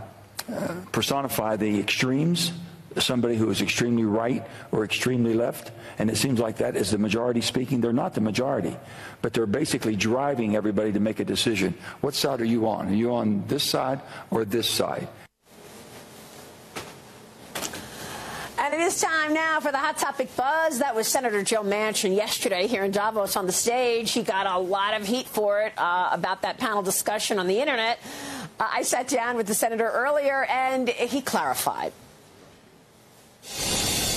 uh, 0.52 0.74
personify 0.92 1.56
the 1.56 1.80
extremes, 1.80 2.52
somebody 3.00 3.36
who 3.36 3.50
is 3.50 3.62
extremely 3.62 4.04
right 4.04 4.46
or 4.72 4.84
extremely 4.84 5.34
left, 5.34 5.70
and 5.98 6.10
it 6.10 6.16
seems 6.16 6.40
like 6.40 6.56
that 6.56 6.76
is 6.76 6.90
the 6.90 6.98
majority 6.98 7.40
speaking. 7.40 7.80
They're 7.80 7.92
not 7.92 8.14
the 8.14 8.20
majority, 8.20 8.76
but 9.22 9.32
they're 9.32 9.46
basically 9.46 9.96
driving 9.96 10.56
everybody 10.56 10.92
to 10.92 11.00
make 11.00 11.20
a 11.20 11.24
decision. 11.24 11.74
What 12.00 12.14
side 12.14 12.40
are 12.40 12.44
you 12.44 12.68
on? 12.68 12.88
Are 12.88 12.94
you 12.94 13.14
on 13.14 13.44
this 13.46 13.64
side 13.64 14.00
or 14.30 14.44
this 14.44 14.68
side? 14.68 15.08
And 18.58 18.72
it 18.74 18.80
is 18.80 19.00
time 19.00 19.34
now 19.34 19.58
for 19.58 19.72
the 19.72 19.78
Hot 19.78 19.98
Topic 19.98 20.34
Buzz. 20.36 20.78
That 20.78 20.94
was 20.94 21.08
Senator 21.08 21.42
Joe 21.42 21.62
Manchin 21.62 22.14
yesterday 22.14 22.68
here 22.68 22.84
in 22.84 22.92
Davos 22.92 23.36
on 23.36 23.46
the 23.46 23.52
stage. 23.52 24.12
He 24.12 24.22
got 24.22 24.46
a 24.46 24.56
lot 24.56 24.98
of 25.00 25.06
heat 25.06 25.26
for 25.26 25.62
it 25.62 25.72
uh, 25.76 26.10
about 26.12 26.42
that 26.42 26.58
panel 26.58 26.80
discussion 26.80 27.40
on 27.40 27.48
the 27.48 27.58
internet. 27.60 27.98
Uh, 28.60 28.68
I 28.70 28.82
sat 28.82 29.08
down 29.08 29.36
with 29.36 29.48
the 29.48 29.54
senator 29.54 29.88
earlier 29.88 30.44
and 30.44 30.88
he 30.88 31.20
clarified. 31.22 31.92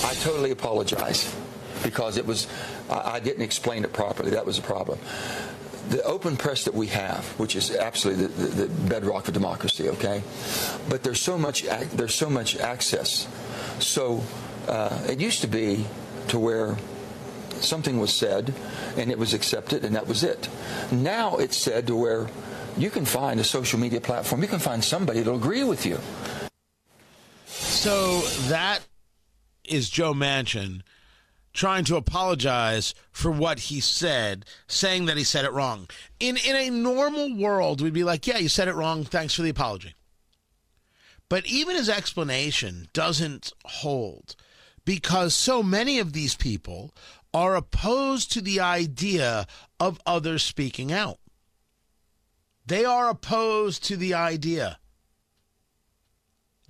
I 0.06 0.14
totally 0.14 0.50
apologize 0.50 1.34
because 1.82 2.16
it 2.16 2.26
was, 2.26 2.46
I, 2.88 3.14
I 3.14 3.20
didn't 3.20 3.42
explain 3.42 3.84
it 3.84 3.92
properly. 3.92 4.30
That 4.30 4.46
was 4.46 4.56
the 4.56 4.62
problem 4.62 4.98
the 5.88 6.02
open 6.02 6.36
press 6.36 6.64
that 6.64 6.74
we 6.74 6.88
have, 6.88 7.24
which 7.38 7.54
is 7.54 7.70
absolutely 7.70 8.26
the, 8.26 8.32
the, 8.32 8.64
the, 8.66 8.88
bedrock 8.88 9.28
of 9.28 9.34
democracy, 9.34 9.88
okay? 9.88 10.22
But 10.88 11.02
there's 11.02 11.20
so 11.20 11.38
much 11.38 11.62
there's 11.92 12.14
so 12.14 12.28
much 12.28 12.56
access. 12.56 13.28
So 13.78 14.22
uh, 14.66 15.06
it 15.08 15.20
used 15.20 15.42
to 15.42 15.46
be 15.46 15.86
to 16.28 16.38
where 16.38 16.76
something 17.60 17.98
was 18.00 18.12
said 18.12 18.52
and 18.96 19.10
it 19.10 19.18
was 19.18 19.32
accepted 19.32 19.84
and 19.84 19.94
that 19.94 20.06
was 20.06 20.24
it. 20.24 20.48
Now 20.90 21.36
it's 21.36 21.56
said 21.56 21.86
to 21.86 21.96
where 21.96 22.26
you 22.76 22.90
can 22.90 23.04
find 23.04 23.40
a 23.40 23.44
social 23.44 23.78
media 23.78 24.00
platform, 24.00 24.42
you 24.42 24.48
can 24.48 24.58
find 24.58 24.82
somebody 24.82 25.20
that'll 25.20 25.38
agree 25.38 25.64
with 25.64 25.86
you. 25.86 25.98
So 27.46 28.20
that 28.48 28.80
is 29.68 29.90
Joe 29.90 30.14
Manchin 30.14 30.82
trying 31.52 31.84
to 31.84 31.96
apologize 31.96 32.94
for 33.10 33.30
what 33.30 33.58
he 33.58 33.80
said, 33.80 34.44
saying 34.68 35.06
that 35.06 35.16
he 35.16 35.24
said 35.24 35.44
it 35.44 35.52
wrong. 35.52 35.88
In 36.20 36.36
in 36.36 36.54
a 36.54 36.70
normal 36.70 37.34
world, 37.34 37.80
we'd 37.80 37.92
be 37.92 38.04
like, 38.04 38.26
"Yeah, 38.26 38.38
you 38.38 38.48
said 38.48 38.68
it 38.68 38.74
wrong. 38.74 39.04
Thanks 39.04 39.34
for 39.34 39.42
the 39.42 39.50
apology." 39.50 39.94
But 41.28 41.46
even 41.46 41.76
his 41.76 41.88
explanation 41.88 42.88
doesn't 42.92 43.52
hold 43.64 44.36
because 44.84 45.34
so 45.34 45.62
many 45.62 45.98
of 45.98 46.12
these 46.12 46.36
people 46.36 46.94
are 47.34 47.56
opposed 47.56 48.30
to 48.32 48.40
the 48.40 48.60
idea 48.60 49.46
of 49.80 50.00
others 50.06 50.42
speaking 50.42 50.92
out. 50.92 51.18
They 52.64 52.84
are 52.84 53.08
opposed 53.08 53.82
to 53.84 53.96
the 53.96 54.14
idea 54.14 54.78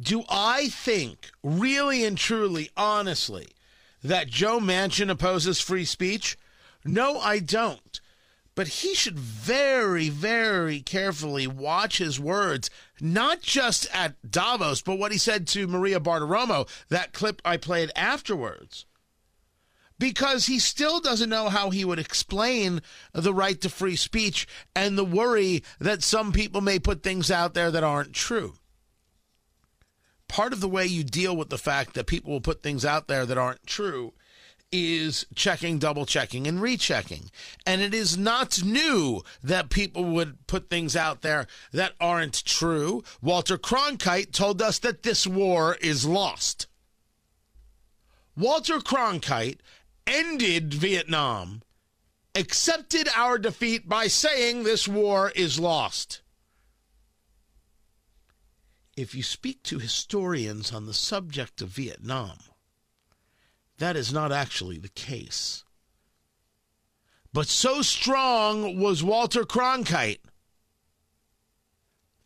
do 0.00 0.24
I 0.28 0.68
think, 0.68 1.30
really 1.42 2.04
and 2.04 2.18
truly, 2.18 2.70
honestly, 2.76 3.48
that 4.02 4.28
Joe 4.28 4.60
Manchin 4.60 5.10
opposes 5.10 5.60
free 5.60 5.86
speech? 5.86 6.36
No, 6.84 7.18
I 7.18 7.38
don't. 7.38 8.00
But 8.54 8.68
he 8.68 8.94
should 8.94 9.18
very, 9.18 10.08
very 10.08 10.80
carefully 10.80 11.46
watch 11.46 11.98
his 11.98 12.20
words, 12.20 12.70
not 13.00 13.40
just 13.42 13.86
at 13.92 14.30
Davos, 14.30 14.82
but 14.82 14.98
what 14.98 15.12
he 15.12 15.18
said 15.18 15.46
to 15.48 15.66
Maria 15.66 16.00
Bartiromo, 16.00 16.68
that 16.88 17.12
clip 17.12 17.42
I 17.44 17.56
played 17.56 17.90
afterwards. 17.96 18.86
Because 19.98 20.46
he 20.46 20.58
still 20.58 21.00
doesn't 21.00 21.30
know 21.30 21.48
how 21.48 21.70
he 21.70 21.84
would 21.84 21.98
explain 21.98 22.82
the 23.14 23.32
right 23.32 23.58
to 23.62 23.70
free 23.70 23.96
speech 23.96 24.46
and 24.74 24.96
the 24.96 25.04
worry 25.04 25.64
that 25.78 26.02
some 26.02 26.32
people 26.32 26.60
may 26.60 26.78
put 26.78 27.02
things 27.02 27.30
out 27.30 27.54
there 27.54 27.70
that 27.70 27.84
aren't 27.84 28.12
true 28.12 28.54
part 30.28 30.52
of 30.52 30.60
the 30.60 30.68
way 30.68 30.86
you 30.86 31.04
deal 31.04 31.36
with 31.36 31.50
the 31.50 31.58
fact 31.58 31.94
that 31.94 32.06
people 32.06 32.32
will 32.32 32.40
put 32.40 32.62
things 32.62 32.84
out 32.84 33.08
there 33.08 33.26
that 33.26 33.38
aren't 33.38 33.66
true 33.66 34.12
is 34.72 35.26
checking, 35.34 35.78
double 35.78 36.06
checking, 36.06 36.46
and 36.46 36.60
rechecking. 36.60 37.30
And 37.64 37.80
it 37.80 37.94
is 37.94 38.18
not 38.18 38.64
new 38.64 39.22
that 39.42 39.70
people 39.70 40.04
would 40.04 40.46
put 40.46 40.68
things 40.68 40.96
out 40.96 41.22
there 41.22 41.46
that 41.72 41.94
aren't 42.00 42.44
true. 42.44 43.02
Walter 43.22 43.58
Cronkite 43.58 44.32
told 44.32 44.60
us 44.60 44.78
that 44.80 45.02
this 45.02 45.26
war 45.26 45.76
is 45.80 46.04
lost. 46.04 46.66
Walter 48.36 48.78
Cronkite 48.78 49.60
ended 50.06 50.74
Vietnam, 50.74 51.62
accepted 52.34 53.08
our 53.14 53.38
defeat 53.38 53.88
by 53.88 54.08
saying 54.08 54.62
this 54.62 54.86
war 54.86 55.32
is 55.34 55.58
lost. 55.58 56.20
If 58.96 59.14
you 59.14 59.22
speak 59.22 59.62
to 59.64 59.78
historians 59.78 60.72
on 60.72 60.86
the 60.86 60.94
subject 60.94 61.60
of 61.60 61.68
Vietnam, 61.68 62.38
that 63.78 63.94
is 63.94 64.12
not 64.12 64.32
actually 64.32 64.78
the 64.78 64.88
case. 64.88 65.64
But 67.32 67.46
so 67.46 67.82
strong 67.82 68.80
was 68.80 69.04
Walter 69.04 69.44
Cronkite 69.44 70.20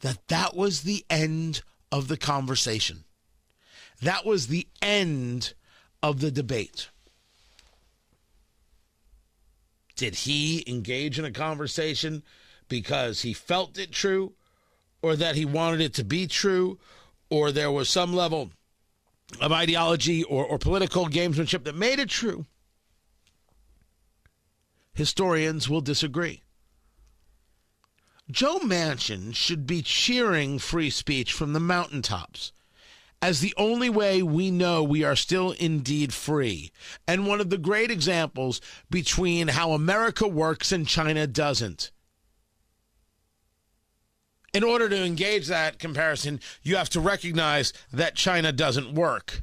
that 0.01 0.29
that 0.29 0.57
was 0.57 0.83
the 0.83 1.05
end 1.11 1.63
of 1.91 2.07
the 2.07 2.17
conversation. 2.17 3.05
That 4.01 4.25
was 4.25 4.47
the 4.47 4.69
end 4.81 5.55
of 6.03 6.21
the 6.21 6.31
debate. 6.31 6.89
Did 9.97 10.15
he 10.15 10.65
engage 10.67 11.19
in 11.19 11.25
a 11.25 11.33
conversation 11.33 12.23
because 12.69 13.23
he 13.23 13.33
felt 13.33 13.77
it 13.77 13.93
true 13.93 14.35
or 15.03 15.17
that 15.17 15.37
he 15.37 15.45
wanted 15.45 15.81
it 15.81 15.95
to 15.95 16.05
be 16.05 16.27
true 16.27 16.79
or 17.29 17.53
there 17.53 17.71
was 17.71 17.89
some 17.89 18.13
level 18.13 18.51
of 19.41 19.53
ideology 19.53 20.23
or, 20.25 20.45
or 20.45 20.59
political 20.59 21.09
gamesmanship 21.09 21.65
that 21.65 21.75
made 21.75 21.99
it 21.99 22.09
true? 22.09 22.47
Historians 24.95 25.69
will 25.69 25.81
disagree. 25.81 26.43
Joe 28.31 28.59
Manchin 28.59 29.35
should 29.35 29.67
be 29.67 29.83
cheering 29.83 30.59
free 30.59 30.91
speech 30.91 31.33
from 31.33 31.53
the 31.53 31.61
mountaintops 31.61 32.53
as 33.23 33.41
the 33.41 33.55
only 33.57 33.91
way 33.91 34.23
we 34.23 34.51
know 34.51 34.83
we 34.83 35.05
are 35.05 35.17
still 35.17 35.51
indeed 35.53 36.15
free, 36.15 36.73
and 37.07 37.27
one 37.27 37.41
of 37.41 37.51
the 37.51 37.59
great 37.59 37.91
examples 37.91 38.61
between 38.89 39.49
how 39.49 39.73
America 39.73 40.27
works 40.27 40.73
and 40.73 40.89
China 40.89 41.27
doesn't. 41.27 41.91
In 44.53 44.65
order 44.65 44.89
to 44.89 45.05
engage 45.05 45.47
that 45.47 45.79
comparison, 45.79 46.41
you 46.63 46.77
have 46.77 46.91
to 46.91 47.01
recognize 47.01 47.73
that 47.93 48.17
China 48.17 48.51
doesn't 48.53 48.95
work. 48.95 49.43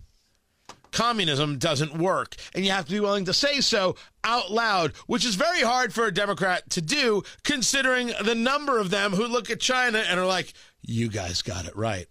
Communism 0.91 1.58
doesn't 1.58 1.98
work, 1.98 2.36
and 2.54 2.65
you 2.65 2.72
have 2.72 2.86
to 2.86 2.91
be 2.91 3.00
willing 3.00 3.26
to 3.26 3.34
say 3.34 3.62
so 3.62 3.96
out 4.24 4.52
loud, 4.52 4.91
which 5.06 5.26
is 5.26 5.36
very 5.36 5.62
hard 5.62 5.93
for 5.93 6.06
a 6.06 6.13
Democrat 6.13 6.70
to 6.72 6.82
do, 6.82 7.24
considering 7.43 8.12
the 8.24 8.36
number 8.36 8.80
of 8.80 8.89
them 8.89 9.13
who 9.13 9.28
look 9.28 9.50
at 9.50 9.60
China 9.60 10.00
and 10.00 10.20
are 10.20 10.26
like, 10.26 10.54
you 10.82 11.08
guys 11.08 11.41
got 11.41 11.65
it 11.65 11.76
right. 11.76 12.08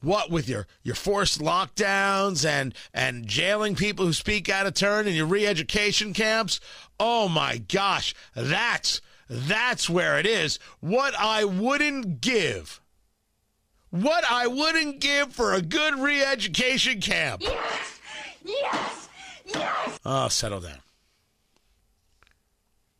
What 0.00 0.30
with 0.30 0.48
your 0.48 0.66
your 0.82 0.96
forced 0.96 1.40
lockdowns 1.40 2.44
and 2.44 2.74
and 2.92 3.26
jailing 3.26 3.76
people 3.76 4.04
who 4.04 4.12
speak 4.12 4.48
out 4.48 4.66
of 4.66 4.74
turn 4.74 5.06
in 5.06 5.14
your 5.14 5.26
re-education 5.26 6.12
camps? 6.12 6.58
Oh 6.98 7.28
my 7.28 7.58
gosh 7.58 8.12
that's 8.34 9.00
that's 9.32 9.88
where 9.88 10.18
it 10.18 10.26
is. 10.26 10.58
What 10.80 11.14
i 11.18 11.44
wouldn't 11.44 12.20
give. 12.20 12.80
What 13.90 14.24
i 14.30 14.46
wouldn't 14.46 15.00
give 15.00 15.32
for 15.32 15.54
a 15.54 15.62
good 15.62 15.98
re-education 15.98 17.00
camp. 17.00 17.42
Yes. 17.42 18.00
Yes. 18.44 19.08
Yes. 19.46 20.00
Oh 20.04 20.28
settle 20.28 20.60
down. 20.60 20.78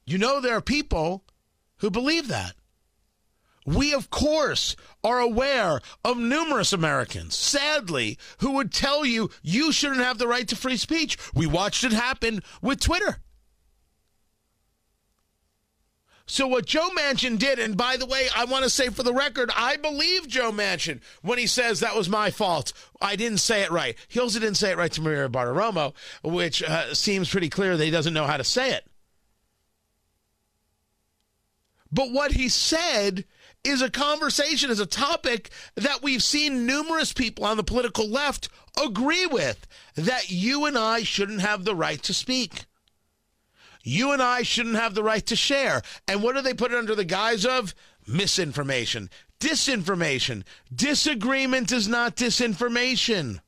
You 0.04 0.18
know 0.18 0.40
there 0.40 0.56
are 0.56 0.62
people 0.62 1.24
who 1.78 1.90
believe 1.90 2.28
that. 2.28 2.54
We, 3.64 3.94
of 3.94 4.10
course, 4.10 4.74
are 5.04 5.20
aware 5.20 5.80
of 6.04 6.16
numerous 6.16 6.72
Americans, 6.72 7.36
sadly, 7.36 8.18
who 8.38 8.52
would 8.52 8.72
tell 8.72 9.04
you 9.04 9.30
you 9.40 9.70
shouldn't 9.70 10.00
have 10.00 10.18
the 10.18 10.26
right 10.26 10.48
to 10.48 10.56
free 10.56 10.76
speech. 10.76 11.16
We 11.32 11.46
watched 11.46 11.84
it 11.84 11.92
happen 11.92 12.42
with 12.60 12.80
Twitter. 12.80 13.20
So, 16.26 16.46
what 16.46 16.66
Joe 16.66 16.88
Manchin 16.96 17.38
did, 17.38 17.58
and 17.58 17.76
by 17.76 17.96
the 17.96 18.06
way, 18.06 18.28
I 18.34 18.44
want 18.44 18.64
to 18.64 18.70
say 18.70 18.88
for 18.88 19.02
the 19.02 19.12
record, 19.12 19.50
I 19.56 19.76
believe 19.76 20.28
Joe 20.28 20.52
Manchin 20.52 21.00
when 21.20 21.38
he 21.38 21.46
says 21.46 21.80
that 21.80 21.96
was 21.96 22.08
my 22.08 22.30
fault. 22.30 22.72
I 23.00 23.16
didn't 23.16 23.38
say 23.38 23.62
it 23.62 23.70
right. 23.70 23.96
He 24.08 24.20
also 24.20 24.38
didn't 24.38 24.56
say 24.56 24.70
it 24.70 24.78
right 24.78 24.92
to 24.92 25.00
Maria 25.02 25.28
Bartiromo, 25.28 25.94
which 26.22 26.62
uh, 26.62 26.94
seems 26.94 27.28
pretty 27.28 27.48
clear 27.48 27.76
that 27.76 27.84
he 27.84 27.90
doesn't 27.90 28.14
know 28.14 28.26
how 28.26 28.36
to 28.36 28.44
say 28.44 28.72
it. 28.72 28.86
But 31.90 32.12
what 32.12 32.32
he 32.32 32.48
said 32.48 33.24
is 33.64 33.82
a 33.82 33.90
conversation, 33.90 34.70
is 34.70 34.80
a 34.80 34.86
topic 34.86 35.50
that 35.76 36.02
we've 36.02 36.22
seen 36.22 36.66
numerous 36.66 37.12
people 37.12 37.44
on 37.44 37.56
the 37.56 37.62
political 37.62 38.08
left 38.08 38.48
agree 38.82 39.26
with 39.26 39.66
that 39.94 40.30
you 40.30 40.64
and 40.64 40.76
I 40.78 41.02
shouldn't 41.02 41.42
have 41.42 41.64
the 41.64 41.74
right 41.74 42.02
to 42.02 42.14
speak. 42.14 42.64
You 43.82 44.12
and 44.12 44.22
I 44.22 44.42
shouldn't 44.42 44.76
have 44.76 44.94
the 44.94 45.02
right 45.02 45.24
to 45.26 45.36
share. 45.36 45.82
And 46.06 46.22
what 46.22 46.34
do 46.34 46.42
they 46.42 46.54
put 46.54 46.72
it 46.72 46.78
under 46.78 46.94
the 46.94 47.04
guise 47.04 47.44
of? 47.44 47.74
Misinformation, 48.06 49.10
disinformation. 49.40 50.44
Disagreement 50.74 51.70
is 51.72 51.88
not 51.88 52.16
disinformation. 52.16 53.40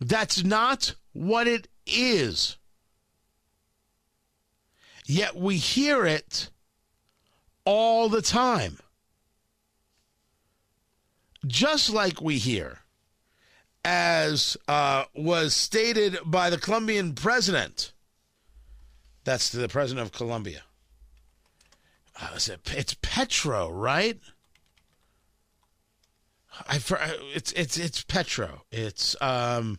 That's 0.00 0.44
not 0.44 0.94
what 1.12 1.46
it 1.46 1.68
is. 1.86 2.56
Yet 5.06 5.36
we 5.36 5.56
hear 5.56 6.06
it 6.06 6.50
all 7.64 8.08
the 8.08 8.22
time. 8.22 8.78
Just 11.46 11.90
like 11.90 12.20
we 12.20 12.38
hear, 12.38 12.78
as 13.84 14.56
uh, 14.68 15.04
was 15.14 15.54
stated 15.54 16.18
by 16.24 16.50
the 16.50 16.58
Colombian 16.58 17.14
president, 17.14 17.92
that's 19.24 19.50
the 19.50 19.68
president 19.68 20.06
of 20.06 20.12
Colombia. 20.12 20.62
Uh, 22.20 22.34
it, 22.34 22.60
it's 22.76 22.94
Petro, 23.00 23.70
right? 23.70 24.18
I 26.68 26.80
it's 27.34 27.52
it's 27.52 27.78
it's 27.78 28.02
Petro. 28.02 28.62
It's 28.70 29.16
um. 29.22 29.78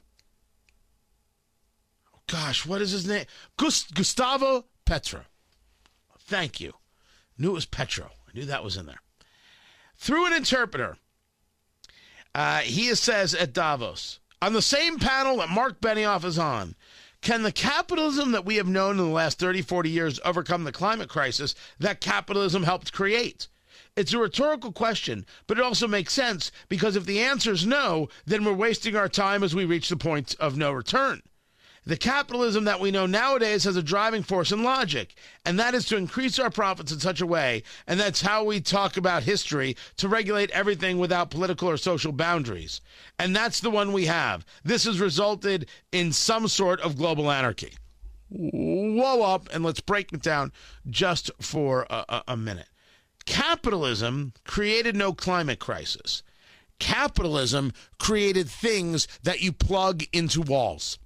Gosh, 2.27 2.65
what 2.65 2.81
is 2.81 2.91
his 2.91 3.05
name? 3.05 3.25
Gust- 3.57 3.93
Gustavo 3.93 4.65
Petro. 4.85 5.21
Thank 6.17 6.61
you. 6.61 6.73
Knew 7.37 7.51
it 7.51 7.53
was 7.53 7.65
Petro. 7.65 8.05
I 8.05 8.37
knew 8.37 8.45
that 8.45 8.63
was 8.63 8.77
in 8.77 8.85
there. 8.85 9.01
Through 9.97 10.27
an 10.27 10.33
interpreter, 10.33 10.97
uh, 12.33 12.59
he 12.59 12.93
says 12.95 13.33
at 13.33 13.53
Davos, 13.53 14.19
on 14.41 14.53
the 14.53 14.61
same 14.61 14.97
panel 14.97 15.37
that 15.37 15.49
Marc 15.49 15.81
Benioff 15.81 16.23
is 16.23 16.39
on, 16.39 16.75
can 17.21 17.43
the 17.43 17.51
capitalism 17.51 18.31
that 18.31 18.45
we 18.45 18.55
have 18.55 18.67
known 18.67 18.97
in 18.97 19.05
the 19.05 19.11
last 19.11 19.37
30, 19.37 19.61
40 19.61 19.89
years 19.89 20.19
overcome 20.25 20.63
the 20.63 20.71
climate 20.71 21.09
crisis 21.09 21.53
that 21.79 22.01
capitalism 22.01 22.63
helped 22.63 22.93
create? 22.93 23.47
It's 23.95 24.13
a 24.13 24.17
rhetorical 24.17 24.71
question, 24.71 25.25
but 25.47 25.59
it 25.59 25.63
also 25.63 25.87
makes 25.87 26.13
sense 26.13 26.51
because 26.69 26.95
if 26.95 27.05
the 27.05 27.19
answer 27.19 27.51
is 27.51 27.65
no, 27.65 28.07
then 28.25 28.45
we're 28.45 28.53
wasting 28.53 28.95
our 28.95 29.09
time 29.09 29.43
as 29.43 29.53
we 29.53 29.65
reach 29.65 29.89
the 29.89 29.97
point 29.97 30.33
of 30.39 30.57
no 30.57 30.71
return. 30.71 31.21
The 31.83 31.97
capitalism 31.97 32.65
that 32.65 32.79
we 32.79 32.91
know 32.91 33.07
nowadays 33.07 33.63
has 33.63 33.75
a 33.75 33.81
driving 33.81 34.21
force 34.21 34.51
in 34.51 34.63
logic, 34.63 35.15
and 35.43 35.59
that 35.59 35.73
is 35.73 35.85
to 35.85 35.97
increase 35.97 36.37
our 36.37 36.51
profits 36.51 36.91
in 36.91 36.99
such 36.99 37.21
a 37.21 37.25
way, 37.25 37.63
and 37.87 37.99
that's 37.99 38.21
how 38.21 38.43
we 38.43 38.61
talk 38.61 38.97
about 38.97 39.23
history 39.23 39.75
to 39.97 40.07
regulate 40.07 40.51
everything 40.51 40.99
without 40.99 41.31
political 41.31 41.67
or 41.67 41.77
social 41.77 42.11
boundaries. 42.11 42.81
And 43.17 43.35
that's 43.35 43.59
the 43.59 43.71
one 43.71 43.93
we 43.93 44.05
have. 44.05 44.45
This 44.63 44.83
has 44.83 44.99
resulted 44.99 45.67
in 45.91 46.11
some 46.11 46.47
sort 46.47 46.79
of 46.81 46.97
global 46.97 47.31
anarchy. 47.31 47.73
Whoa 48.29 49.23
up, 49.23 49.49
and 49.51 49.63
let's 49.63 49.81
break 49.81 50.13
it 50.13 50.21
down 50.21 50.51
just 50.87 51.31
for 51.41 51.87
a, 51.89 52.05
a, 52.07 52.23
a 52.29 52.37
minute. 52.37 52.69
Capitalism 53.25 54.33
created 54.45 54.95
no 54.95 55.13
climate 55.13 55.59
crisis. 55.59 56.21
Capitalism 56.77 57.73
created 57.97 58.47
things 58.47 59.07
that 59.23 59.41
you 59.41 59.51
plug 59.51 60.03
into 60.13 60.41
walls. 60.41 60.99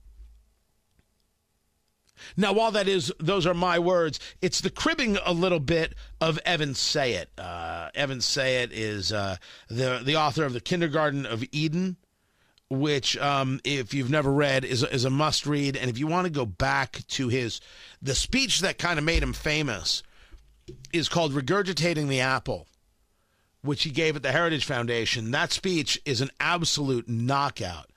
Now, 2.38 2.54
while 2.54 2.72
that 2.72 2.88
is, 2.88 3.12
those 3.20 3.46
are 3.46 3.54
my 3.54 3.80
words, 3.80 4.20
it's 4.42 4.62
the 4.62 4.70
cribbing 4.70 5.18
a 5.26 5.34
little 5.34 5.60
bit 5.60 5.94
of 6.22 6.40
Evan 6.46 6.74
Sayet. 6.74 7.26
Uh, 7.38 7.90
Evan 7.96 8.20
Sayet 8.20 8.70
is 8.72 9.12
uh, 9.12 9.38
the 9.70 10.02
the 10.04 10.16
author 10.16 10.46
of 10.46 10.54
the 10.54 10.62
Kindergarten 10.62 11.26
of 11.26 11.44
Eden, 11.52 11.98
which, 12.70 13.18
um, 13.18 13.60
if 13.64 13.94
you've 13.94 14.10
never 14.10 14.32
read, 14.32 14.66
is 14.66 14.84
is 14.84 15.06
a 15.06 15.10
must 15.10 15.46
read. 15.46 15.76
And 15.78 15.90
if 15.90 15.98
you 15.98 16.08
want 16.08 16.26
to 16.26 16.32
go 16.32 16.46
back 16.46 17.06
to 17.10 17.30
his 17.30 17.62
the 18.02 18.16
speech 18.16 18.62
that 18.62 18.78
kind 18.78 19.00
of 19.00 19.06
made 19.06 19.24
him 19.24 19.34
famous, 19.34 20.04
is 20.94 21.10
called 21.10 21.34
"Regurgitating 21.34 22.08
the 22.08 22.22
Apple." 22.22 22.68
Which 23.62 23.82
he 23.82 23.90
gave 23.90 24.16
at 24.16 24.22
the 24.22 24.32
Heritage 24.32 24.64
Foundation. 24.64 25.32
That 25.32 25.52
speech 25.52 26.00
is 26.06 26.22
an 26.22 26.30
absolute 26.40 27.10
knockout. 27.10 27.90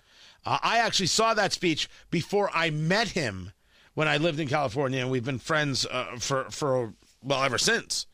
Uh, 0.47 0.59
I 0.63 0.79
actually 0.79 1.09
saw 1.09 1.35
that 1.35 1.53
speech 1.53 1.91
before 2.11 2.51
I 2.55 2.71
met 2.71 3.09
him 3.09 3.53
when 3.99 4.07
I 4.07 4.19
lived 4.19 4.39
in 4.39 4.47
California, 4.47 5.01
and 5.01 5.11
we've 5.11 5.25
been 5.25 5.41
friends 5.41 5.85
uh, 5.85 6.19
for 6.21 6.45
for 6.51 6.95
well 7.21 7.43
ever 7.43 7.59
since. 7.59 8.07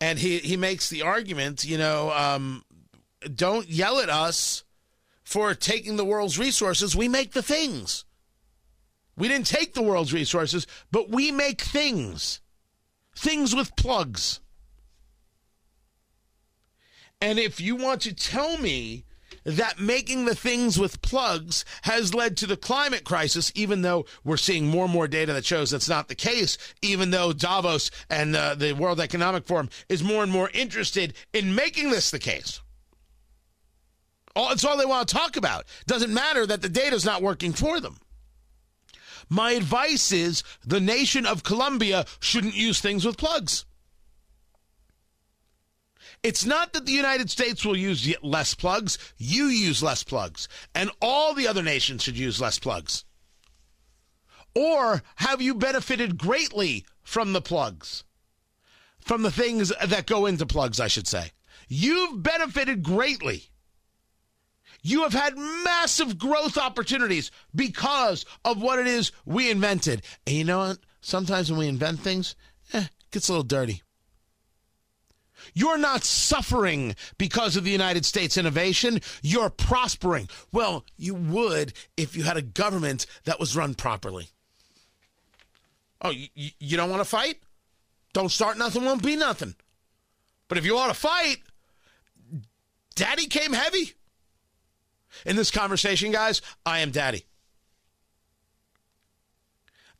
And 0.00 0.18
he 0.18 0.38
he 0.38 0.56
makes 0.56 0.88
the 0.88 1.02
argument, 1.02 1.62
you 1.64 1.78
know, 1.78 2.10
um, 2.10 2.64
don't 3.32 3.68
yell 3.68 4.00
at 4.00 4.10
us 4.10 4.64
for 5.22 5.54
taking 5.54 5.94
the 5.94 6.04
world's 6.04 6.36
resources. 6.36 6.96
We 6.96 7.06
make 7.06 7.30
the 7.30 7.44
things. 7.44 8.04
We 9.16 9.28
didn't 9.28 9.46
take 9.46 9.72
the 9.74 9.82
world's 9.82 10.12
resources, 10.12 10.66
but 10.90 11.08
we 11.08 11.30
make 11.30 11.60
things. 11.60 12.40
Things 13.14 13.54
with 13.54 13.76
plugs. 13.76 14.40
And 17.20 17.38
if 17.38 17.60
you 17.60 17.76
want 17.76 18.00
to 18.00 18.12
tell 18.12 18.58
me 18.58 19.04
that 19.44 19.80
making 19.80 20.24
the 20.24 20.34
things 20.34 20.78
with 20.78 21.02
plugs 21.02 21.64
has 21.82 22.14
led 22.14 22.36
to 22.38 22.46
the 22.46 22.56
climate 22.56 23.04
crisis, 23.04 23.52
even 23.54 23.82
though 23.82 24.04
we're 24.24 24.36
seeing 24.36 24.66
more 24.66 24.84
and 24.84 24.92
more 24.92 25.08
data 25.08 25.32
that 25.32 25.44
shows 25.44 25.70
that's 25.70 25.88
not 25.88 26.08
the 26.08 26.14
case, 26.14 26.58
even 26.80 27.10
though 27.10 27.32
Davos 27.32 27.90
and 28.08 28.36
uh, 28.36 28.54
the 28.54 28.72
World 28.72 29.00
Economic 29.00 29.46
Forum 29.46 29.68
is 29.88 30.02
more 30.02 30.22
and 30.22 30.32
more 30.32 30.50
interested 30.54 31.14
in 31.32 31.54
making 31.54 31.90
this 31.90 32.10
the 32.10 32.18
case. 32.18 32.60
All, 34.34 34.52
it's 34.52 34.64
all 34.64 34.76
they 34.76 34.86
want 34.86 35.08
to 35.08 35.14
talk 35.14 35.36
about. 35.36 35.64
Doesn't 35.86 36.12
matter 36.12 36.46
that 36.46 36.62
the 36.62 36.68
data 36.68 36.96
is 36.96 37.04
not 37.04 37.22
working 37.22 37.52
for 37.52 37.80
them. 37.80 37.98
My 39.28 39.52
advice 39.52 40.12
is 40.12 40.42
the 40.64 40.80
nation 40.80 41.26
of 41.26 41.42
Colombia 41.42 42.04
shouldn't 42.20 42.54
use 42.54 42.80
things 42.80 43.04
with 43.04 43.16
plugs. 43.16 43.64
It's 46.22 46.46
not 46.46 46.72
that 46.72 46.86
the 46.86 46.92
United 46.92 47.30
States 47.30 47.64
will 47.64 47.76
use 47.76 48.14
less 48.22 48.54
plugs, 48.54 48.96
you 49.18 49.46
use 49.46 49.82
less 49.82 50.04
plugs, 50.04 50.46
and 50.74 50.90
all 51.00 51.34
the 51.34 51.48
other 51.48 51.62
nations 51.62 52.02
should 52.02 52.16
use 52.16 52.40
less 52.40 52.60
plugs. 52.60 53.04
Or 54.54 55.02
have 55.16 55.42
you 55.42 55.54
benefited 55.54 56.18
greatly 56.18 56.86
from 57.02 57.32
the 57.32 57.40
plugs? 57.40 58.04
From 59.00 59.22
the 59.22 59.32
things 59.32 59.72
that 59.84 60.06
go 60.06 60.26
into 60.26 60.46
plugs, 60.46 60.78
I 60.78 60.86
should 60.86 61.08
say. 61.08 61.32
You've 61.66 62.22
benefited 62.22 62.84
greatly. 62.84 63.48
You 64.82 65.02
have 65.02 65.12
had 65.12 65.36
massive 65.36 66.18
growth 66.18 66.56
opportunities 66.56 67.30
because 67.54 68.24
of 68.44 68.60
what 68.60 68.78
it 68.78 68.86
is 68.86 69.10
we 69.24 69.50
invented. 69.50 70.02
And 70.26 70.36
you 70.36 70.44
know 70.44 70.58
what? 70.58 70.78
Sometimes 71.00 71.50
when 71.50 71.58
we 71.58 71.68
invent 71.68 72.00
things, 72.00 72.36
eh, 72.72 72.80
it 72.80 73.10
gets 73.10 73.28
a 73.28 73.32
little 73.32 73.44
dirty. 73.44 73.82
You're 75.54 75.78
not 75.78 76.04
suffering 76.04 76.94
because 77.18 77.56
of 77.56 77.64
the 77.64 77.70
United 77.70 78.04
States 78.04 78.36
innovation. 78.36 79.00
You're 79.22 79.50
prospering. 79.50 80.28
Well, 80.52 80.84
you 80.96 81.14
would 81.14 81.72
if 81.96 82.16
you 82.16 82.22
had 82.22 82.36
a 82.36 82.42
government 82.42 83.06
that 83.24 83.40
was 83.40 83.56
run 83.56 83.74
properly. 83.74 84.28
Oh, 86.00 86.10
you, 86.10 86.50
you 86.58 86.76
don't 86.76 86.90
want 86.90 87.00
to 87.00 87.08
fight? 87.08 87.36
Don't 88.12 88.30
start 88.30 88.58
nothing, 88.58 88.84
won't 88.84 89.02
be 89.02 89.16
nothing. 89.16 89.54
But 90.48 90.58
if 90.58 90.66
you 90.66 90.74
want 90.74 90.92
to 90.92 90.98
fight, 90.98 91.38
daddy 92.94 93.26
came 93.26 93.52
heavy. 93.52 93.92
In 95.24 95.36
this 95.36 95.50
conversation, 95.50 96.10
guys, 96.10 96.42
I 96.64 96.80
am 96.80 96.90
daddy. 96.90 97.26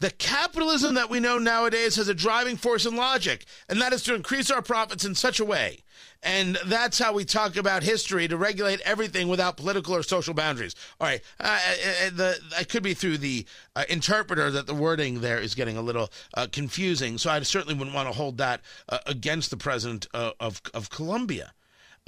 The 0.02 0.10
capitalism 0.10 0.94
that 0.94 1.10
we 1.10 1.20
know 1.20 1.38
nowadays 1.38 1.94
has 1.94 2.08
a 2.08 2.14
driving 2.14 2.56
force 2.56 2.86
in 2.86 2.96
logic, 2.96 3.44
and 3.68 3.80
that 3.80 3.92
is 3.92 4.02
to 4.02 4.16
increase 4.16 4.50
our 4.50 4.60
profits 4.60 5.04
in 5.04 5.14
such 5.14 5.38
a 5.38 5.44
way. 5.44 5.84
And 6.24 6.58
that's 6.66 6.98
how 6.98 7.12
we 7.12 7.24
talk 7.24 7.54
about 7.54 7.84
history 7.84 8.26
to 8.26 8.36
regulate 8.36 8.80
everything 8.80 9.28
without 9.28 9.56
political 9.56 9.94
or 9.94 10.02
social 10.02 10.34
boundaries. 10.34 10.74
All 11.00 11.06
right, 11.06 11.20
uh, 11.38 11.44
uh, 11.44 12.06
uh 12.06 12.10
the, 12.16 12.38
I 12.58 12.64
could 12.64 12.82
be 12.82 12.94
through 12.94 13.18
the 13.18 13.46
uh, 13.76 13.84
interpreter 13.88 14.50
that 14.50 14.66
the 14.66 14.74
wording 14.74 15.20
there 15.20 15.38
is 15.38 15.54
getting 15.54 15.76
a 15.76 15.82
little 15.82 16.10
uh, 16.34 16.48
confusing, 16.50 17.16
so 17.16 17.30
I 17.30 17.38
certainly 17.42 17.74
wouldn't 17.74 17.94
want 17.94 18.08
to 18.08 18.12
hold 18.12 18.38
that 18.38 18.60
uh, 18.88 18.98
against 19.06 19.50
the 19.50 19.56
president 19.56 20.08
of 20.12 20.60
of 20.74 20.90
Colombia. 20.90 21.52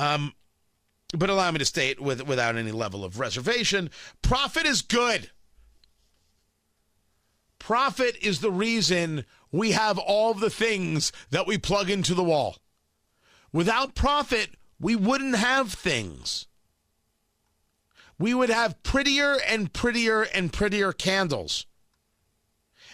Um, 0.00 0.32
but 1.16 1.30
allow 1.30 1.48
me 1.52 1.58
to 1.60 1.64
state 1.64 2.00
with, 2.00 2.26
without 2.26 2.56
any 2.56 2.72
level 2.72 3.04
of 3.04 3.20
reservation 3.20 3.88
profit 4.20 4.66
is 4.66 4.82
good. 4.82 5.30
Profit 7.64 8.18
is 8.20 8.40
the 8.40 8.50
reason 8.50 9.24
we 9.50 9.72
have 9.72 9.96
all 9.96 10.34
the 10.34 10.50
things 10.50 11.10
that 11.30 11.46
we 11.46 11.56
plug 11.56 11.88
into 11.88 12.12
the 12.12 12.22
wall. 12.22 12.58
Without 13.54 13.94
profit, 13.94 14.50
we 14.78 14.94
wouldn't 14.94 15.36
have 15.36 15.72
things. 15.72 16.46
We 18.18 18.34
would 18.34 18.50
have 18.50 18.82
prettier 18.82 19.38
and 19.48 19.72
prettier 19.72 20.24
and 20.24 20.52
prettier 20.52 20.92
candles. 20.92 21.64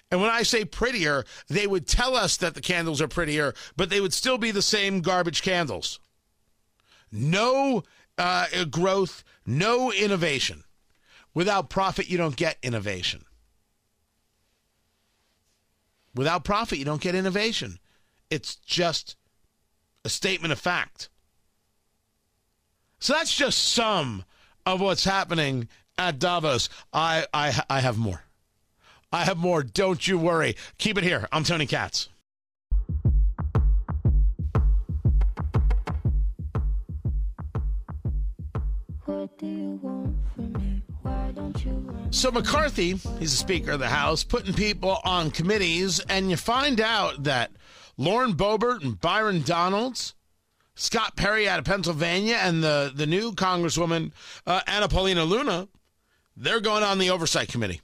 And 0.08 0.20
when 0.20 0.30
I 0.30 0.44
say 0.44 0.64
prettier, 0.64 1.24
they 1.48 1.66
would 1.66 1.88
tell 1.88 2.14
us 2.14 2.36
that 2.36 2.54
the 2.54 2.60
candles 2.60 3.02
are 3.02 3.08
prettier, 3.08 3.54
but 3.76 3.90
they 3.90 4.00
would 4.00 4.14
still 4.14 4.38
be 4.38 4.52
the 4.52 4.62
same 4.62 5.00
garbage 5.00 5.42
candles. 5.42 5.98
No 7.10 7.82
uh, 8.16 8.46
growth, 8.70 9.24
no 9.44 9.90
innovation. 9.90 10.62
Without 11.34 11.70
profit, 11.70 12.08
you 12.08 12.16
don't 12.16 12.36
get 12.36 12.56
innovation. 12.62 13.24
Without 16.20 16.44
profit, 16.44 16.78
you 16.78 16.84
don't 16.84 17.00
get 17.00 17.14
innovation. 17.14 17.78
It's 18.28 18.56
just 18.56 19.16
a 20.04 20.10
statement 20.10 20.52
of 20.52 20.58
fact. 20.58 21.08
So 22.98 23.14
that's 23.14 23.34
just 23.34 23.70
some 23.70 24.26
of 24.66 24.82
what's 24.82 25.04
happening 25.04 25.68
at 25.96 26.18
Davos. 26.18 26.68
I, 26.92 27.24
I, 27.32 27.58
I 27.70 27.80
have 27.80 27.96
more. 27.96 28.22
I 29.10 29.24
have 29.24 29.38
more. 29.38 29.62
Don't 29.62 30.06
you 30.06 30.18
worry. 30.18 30.56
Keep 30.76 30.98
it 30.98 31.04
here. 31.04 31.26
I'm 31.32 31.42
Tony 31.42 31.64
Katz. 31.64 32.10
So 42.10 42.30
McCarthy, 42.30 42.94
he's 43.18 43.30
the 43.30 43.36
Speaker 43.36 43.72
of 43.72 43.78
the 43.78 43.88
House, 43.88 44.24
putting 44.24 44.52
people 44.52 44.98
on 45.04 45.30
committees, 45.30 46.00
and 46.00 46.28
you 46.28 46.36
find 46.36 46.80
out 46.80 47.22
that 47.24 47.52
Lauren 47.96 48.34
Boebert 48.34 48.82
and 48.82 49.00
Byron 49.00 49.42
Donalds, 49.42 50.14
Scott 50.74 51.16
Perry 51.16 51.48
out 51.48 51.58
of 51.58 51.64
Pennsylvania, 51.64 52.38
and 52.42 52.64
the, 52.64 52.92
the 52.94 53.06
new 53.06 53.32
Congresswoman 53.32 54.12
uh, 54.46 54.60
Anna 54.66 54.88
Paulina 54.88 55.24
Luna, 55.24 55.68
they're 56.36 56.60
going 56.60 56.82
on 56.82 56.98
the 56.98 57.10
Oversight 57.10 57.48
Committee. 57.48 57.80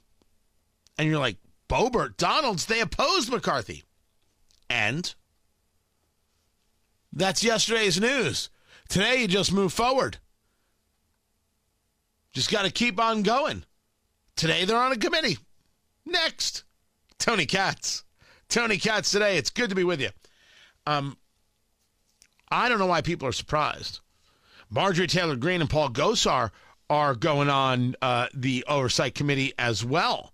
And 0.97 1.07
you're 1.07 1.19
like, 1.19 1.37
Boebert, 1.69 2.17
Donalds, 2.17 2.65
they 2.65 2.81
opposed 2.81 3.31
McCarthy. 3.31 3.83
And 4.69 5.13
that's 7.13 7.43
yesterday's 7.43 7.99
news. 7.99 8.49
Today, 8.89 9.21
you 9.21 9.27
just 9.27 9.53
move 9.53 9.71
forward. 9.71 10.17
Just 12.37 12.51
got 12.51 12.65
to 12.65 12.71
keep 12.71 12.99
on 12.99 13.23
going. 13.23 13.63
Today 14.35 14.63
they're 14.63 14.77
on 14.77 14.91
a 14.91 14.95
committee. 14.95 15.39
Next, 16.05 16.65
Tony 17.17 17.47
Katz. 17.47 18.03
Tony 18.47 18.77
Katz 18.77 19.09
today. 19.09 19.39
It's 19.39 19.49
good 19.49 19.71
to 19.71 19.75
be 19.75 19.83
with 19.83 19.99
you. 19.99 20.09
Um, 20.85 21.17
I 22.51 22.69
don't 22.69 22.77
know 22.77 22.85
why 22.85 23.01
people 23.01 23.27
are 23.27 23.31
surprised. 23.31 24.01
Marjorie 24.69 25.07
Taylor 25.07 25.35
Greene 25.35 25.61
and 25.61 25.69
Paul 25.69 25.89
Gosar 25.89 26.51
are 26.91 27.15
going 27.15 27.49
on 27.49 27.95
uh, 28.03 28.27
the 28.35 28.63
oversight 28.67 29.15
committee 29.15 29.53
as 29.57 29.83
well. 29.83 30.31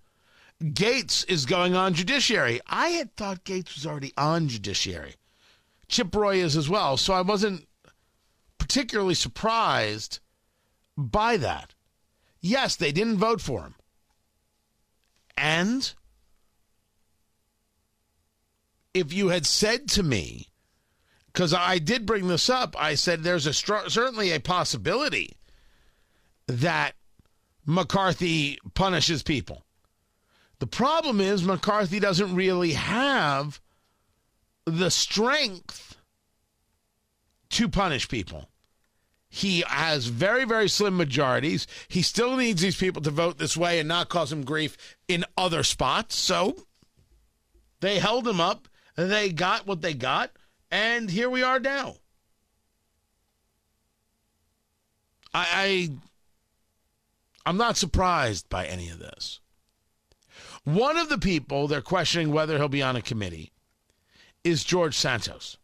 Gaetz 0.62 1.24
is 1.30 1.46
going 1.46 1.74
on 1.74 1.94
judiciary. 1.94 2.60
I 2.68 2.90
had 2.90 3.16
thought 3.16 3.46
Gaetz 3.46 3.76
was 3.76 3.86
already 3.86 4.12
on 4.18 4.50
judiciary. 4.50 5.16
Chip 5.88 6.14
Roy 6.14 6.36
is 6.44 6.58
as 6.58 6.68
well. 6.68 6.98
So 6.98 7.14
I 7.14 7.22
wasn't 7.22 7.66
particularly 8.58 9.16
surprised 9.16 10.20
by 10.98 11.38
that. 11.38 11.74
Yes, 12.44 12.76
they 12.76 12.92
didn't 12.92 13.18
vote 13.18 13.40
for 13.40 13.62
him. 13.62 13.76
And 15.38 15.94
if 18.94 19.14
you 19.14 19.30
had 19.30 19.46
said 19.46 19.88
to 19.92 20.04
me, 20.04 20.50
because 21.28 21.54
I 21.54 21.80
did 21.80 22.06
bring 22.06 22.28
this 22.28 22.50
up, 22.50 22.76
I 22.78 22.96
said 22.96 23.24
there's 23.24 23.48
a 23.48 23.54
str- 23.54 23.88
certainly 23.88 24.32
a 24.32 24.42
possibility 24.42 25.38
that 26.48 26.96
McCarthy 27.66 28.60
punishes 28.74 29.24
people. 29.24 29.64
The 30.60 30.68
problem 30.68 31.22
is 31.22 31.44
McCarthy 31.46 32.02
doesn't 32.02 32.36
really 32.36 32.74
have 32.74 33.62
the 34.66 34.92
strength 34.92 35.98
to 37.52 37.70
punish 37.70 38.10
people. 38.10 38.50
He 39.36 39.64
has 39.68 40.06
very, 40.06 40.46
very 40.46 40.70
slim 40.70 40.96
majorities. 40.96 41.66
He 41.88 42.04
still 42.04 42.36
needs 42.36 42.62
these 42.62 42.78
people 42.78 43.02
to 43.02 43.10
vote 43.10 43.40
this 43.40 43.58
way 43.58 43.80
and 43.80 43.88
not 43.88 44.08
cause 44.08 44.32
him 44.32 44.46
grief 44.46 44.78
in 45.08 45.26
other 45.36 45.64
spots. 45.64 46.16
So 46.16 46.68
they 47.80 47.98
held 47.98 48.28
him 48.28 48.40
up. 48.40 48.68
They 48.96 49.32
got 49.32 49.66
what 49.66 49.82
they 49.82 49.96
got. 49.96 50.30
And 50.70 51.10
here 51.10 51.32
we 51.32 51.42
are 51.42 51.60
now. 51.60 51.96
I, 55.34 55.90
I'm 57.44 57.58
not 57.58 57.76
surprised 57.76 58.48
by 58.50 58.68
any 58.68 58.90
of 58.90 59.00
this. 59.00 59.40
One 60.64 60.96
of 60.96 61.10
the 61.10 61.18
people 61.18 61.68
they're 61.68 61.82
questioning 61.82 62.32
whether 62.32 62.60
he'll 62.60 62.68
be 62.68 62.84
on 62.84 62.96
a 62.96 63.02
committee 63.02 63.52
is 64.44 64.64
George 64.64 64.96
Santos. 64.96 65.58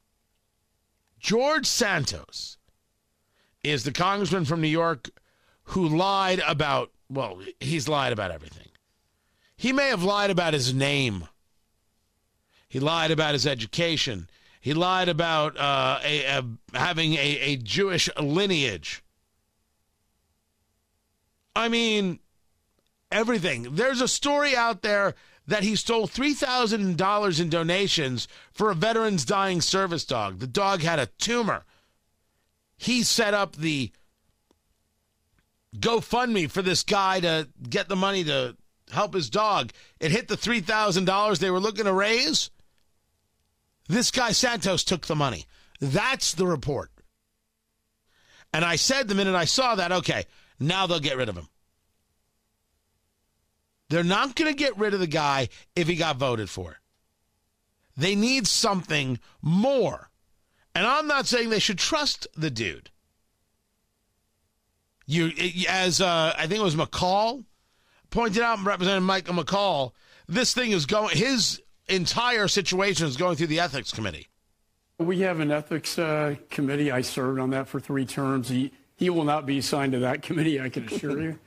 George 1.20 1.68
Santos 1.68 2.58
is 3.64 3.84
the 3.84 3.92
congressman 3.92 4.46
from 4.46 4.62
New 4.62 4.68
York 4.68 5.10
who 5.64 5.88
lied 5.88 6.42
about, 6.48 6.92
well, 7.10 7.40
he's 7.60 7.88
lied 7.88 8.14
about 8.14 8.32
everything. 8.32 8.68
He 9.56 9.74
may 9.74 9.90
have 9.90 10.04
lied 10.04 10.30
about 10.30 10.54
his 10.54 10.74
name. 10.74 11.28
He 12.68 12.80
lied 12.80 13.12
about 13.12 13.34
his 13.34 13.46
education. 13.46 14.30
He 14.62 14.74
lied 14.74 15.10
about 15.10 15.58
uh, 15.58 16.00
a, 16.04 16.24
a, 16.26 16.46
having 16.74 17.14
a, 17.14 17.40
a 17.40 17.56
Jewish 17.58 18.10
lineage. 18.20 19.04
I 21.56 21.68
mean, 21.68 22.20
everything. 23.12 23.76
There's 23.76 24.02
a 24.02 24.08
story 24.08 24.56
out 24.56 24.82
there 24.82 25.16
that 25.48 25.64
he 25.64 25.76
stole 25.76 26.08
$3,000 26.08 27.42
in 27.42 27.50
donations 27.50 28.28
for 28.52 28.70
a 28.70 28.76
veteran's 28.76 29.26
dying 29.26 29.62
service 29.62 30.06
dog. 30.06 30.40
The 30.40 30.48
dog 30.48 30.82
had 30.82 31.00
a 31.00 31.08
tumor. 31.18 31.66
He 32.80 33.04
set 33.04 33.34
up 33.34 33.58
the 33.58 33.92
GoFundMe 35.76 36.50
for 36.50 36.62
this 36.62 36.84
guy 36.84 37.20
to 37.20 37.50
get 37.70 37.90
the 37.90 37.98
money 37.98 38.24
to 38.24 38.56
help 38.90 39.14
his 39.14 39.30
dog. 39.30 39.72
It 40.00 40.12
hit 40.12 40.30
the 40.30 40.38
$3,000 40.38 41.40
they 41.40 41.52
were 41.52 41.60
looking 41.60 41.84
to 41.84 41.94
raise. 41.94 42.50
This 43.90 44.12
guy 44.12 44.32
Santos 44.32 44.86
took 44.86 45.08
the 45.08 45.16
money. 45.16 45.46
That's 45.82 46.34
the 46.34 46.48
report. 46.48 46.90
And 48.54 48.64
I 48.64 48.78
said 48.78 49.10
the 49.10 49.16
minute 49.16 49.36
I 49.36 49.46
saw 49.46 49.76
that, 49.76 49.92
okay, 49.92 50.24
now 50.58 50.88
they'll 50.88 51.02
get 51.02 51.18
rid 51.18 51.28
of 51.28 51.36
him. 51.36 51.50
They're 53.90 54.06
not 54.06 54.38
going 54.38 54.50
to 54.50 54.58
get 54.58 54.78
rid 54.78 54.94
of 54.94 55.02
the 55.02 55.08
guy 55.08 55.50
if 55.76 55.90
he 55.90 55.96
got 55.98 56.16
voted 56.16 56.50
for. 56.50 56.78
They 57.98 58.16
need 58.16 58.48
something 58.48 59.20
more. 59.42 60.09
And 60.76 60.86
I'm 60.86 61.08
not 61.08 61.26
saying 61.26 61.50
they 61.50 61.60
should 61.60 61.80
trust 61.80 62.28
the 62.36 62.50
dude. 62.50 62.90
You, 65.06 65.32
as 65.68 66.02
uh, 66.02 66.34
I 66.38 66.46
think 66.46 66.60
it 66.60 66.64
was 66.64 66.76
McCaul 66.76 67.44
pointed 68.12 68.44
out, 68.44 68.64
Representative 68.64 69.04
Michael 69.04 69.34
McCaul, 69.36 69.92
this 70.28 70.54
thing 70.54 70.72
is 70.72 70.86
going. 70.86 71.18
His 71.18 71.62
entire 71.88 72.48
situation 72.48 73.08
is 73.08 73.18
going 73.18 73.36
through 73.36 73.48
the 73.48 73.60
ethics 73.60 73.92
committee. 73.92 74.28
We 75.00 75.22
have 75.22 75.40
an 75.40 75.52
ethics 75.52 75.98
uh, 75.98 76.36
committee. 76.50 76.92
I 76.92 77.02
served 77.02 77.40
on 77.40 77.50
that 77.52 77.68
for 77.68 77.80
three 77.80 78.06
terms. 78.06 78.50
He 78.50 78.72
he 78.98 79.10
will 79.10 79.24
not 79.24 79.46
be 79.46 79.58
assigned 79.58 79.94
to 79.94 80.00
that 80.00 80.22
committee, 80.24 80.62
I 80.62 80.70
can 80.70 80.86
assure 80.86 81.22
you. 81.22 81.40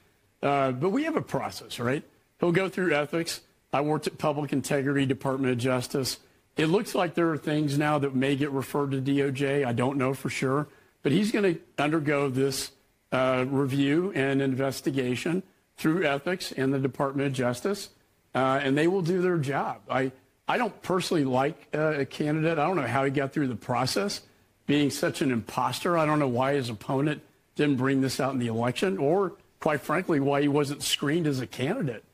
Uh, 0.42 0.72
but 0.72 0.90
we 0.90 1.04
have 1.04 1.16
a 1.16 1.22
process, 1.22 1.78
right? 1.78 2.02
He'll 2.40 2.50
go 2.50 2.68
through 2.68 2.94
ethics. 2.94 3.42
I 3.72 3.82
worked 3.82 4.06
at 4.06 4.18
Public 4.18 4.52
Integrity, 4.52 5.06
Department 5.06 5.52
of 5.52 5.58
Justice. 5.58 6.18
It 6.56 6.66
looks 6.66 6.94
like 6.94 7.14
there 7.14 7.30
are 7.30 7.38
things 7.38 7.78
now 7.78 7.98
that 7.98 8.14
may 8.14 8.36
get 8.36 8.50
referred 8.50 8.90
to 8.90 9.00
DOJ. 9.00 9.64
I 9.64 9.72
don't 9.72 9.96
know 9.96 10.12
for 10.12 10.28
sure, 10.28 10.68
but 11.02 11.12
he's 11.12 11.32
going 11.32 11.54
to 11.54 11.60
undergo 11.78 12.28
this 12.28 12.72
uh, 13.10 13.44
review 13.48 14.12
and 14.14 14.42
investigation 14.42 15.42
through 15.76 16.04
ethics 16.04 16.52
and 16.52 16.72
the 16.72 16.78
Department 16.78 17.26
of 17.26 17.32
Justice, 17.32 17.88
uh, 18.34 18.60
and 18.62 18.76
they 18.76 18.86
will 18.86 19.02
do 19.02 19.22
their 19.22 19.38
job. 19.38 19.80
I 19.90 20.12
I 20.48 20.58
don't 20.58 20.82
personally 20.82 21.24
like 21.24 21.68
uh, 21.74 22.00
a 22.00 22.04
candidate. 22.04 22.58
I 22.58 22.66
don't 22.66 22.76
know 22.76 22.86
how 22.86 23.04
he 23.04 23.10
got 23.10 23.32
through 23.32 23.48
the 23.48 23.56
process, 23.56 24.20
being 24.66 24.90
such 24.90 25.22
an 25.22 25.30
imposter. 25.30 25.96
I 25.96 26.04
don't 26.04 26.18
know 26.18 26.28
why 26.28 26.54
his 26.54 26.68
opponent 26.68 27.22
didn't 27.54 27.76
bring 27.76 28.00
this 28.00 28.20
out 28.20 28.32
in 28.32 28.38
the 28.38 28.48
election, 28.48 28.98
or 28.98 29.34
quite 29.60 29.80
frankly, 29.80 30.20
why 30.20 30.42
he 30.42 30.48
wasn't 30.48 30.82
screened 30.82 31.26
as 31.26 31.40
a 31.40 31.46
candidate. 31.46 32.04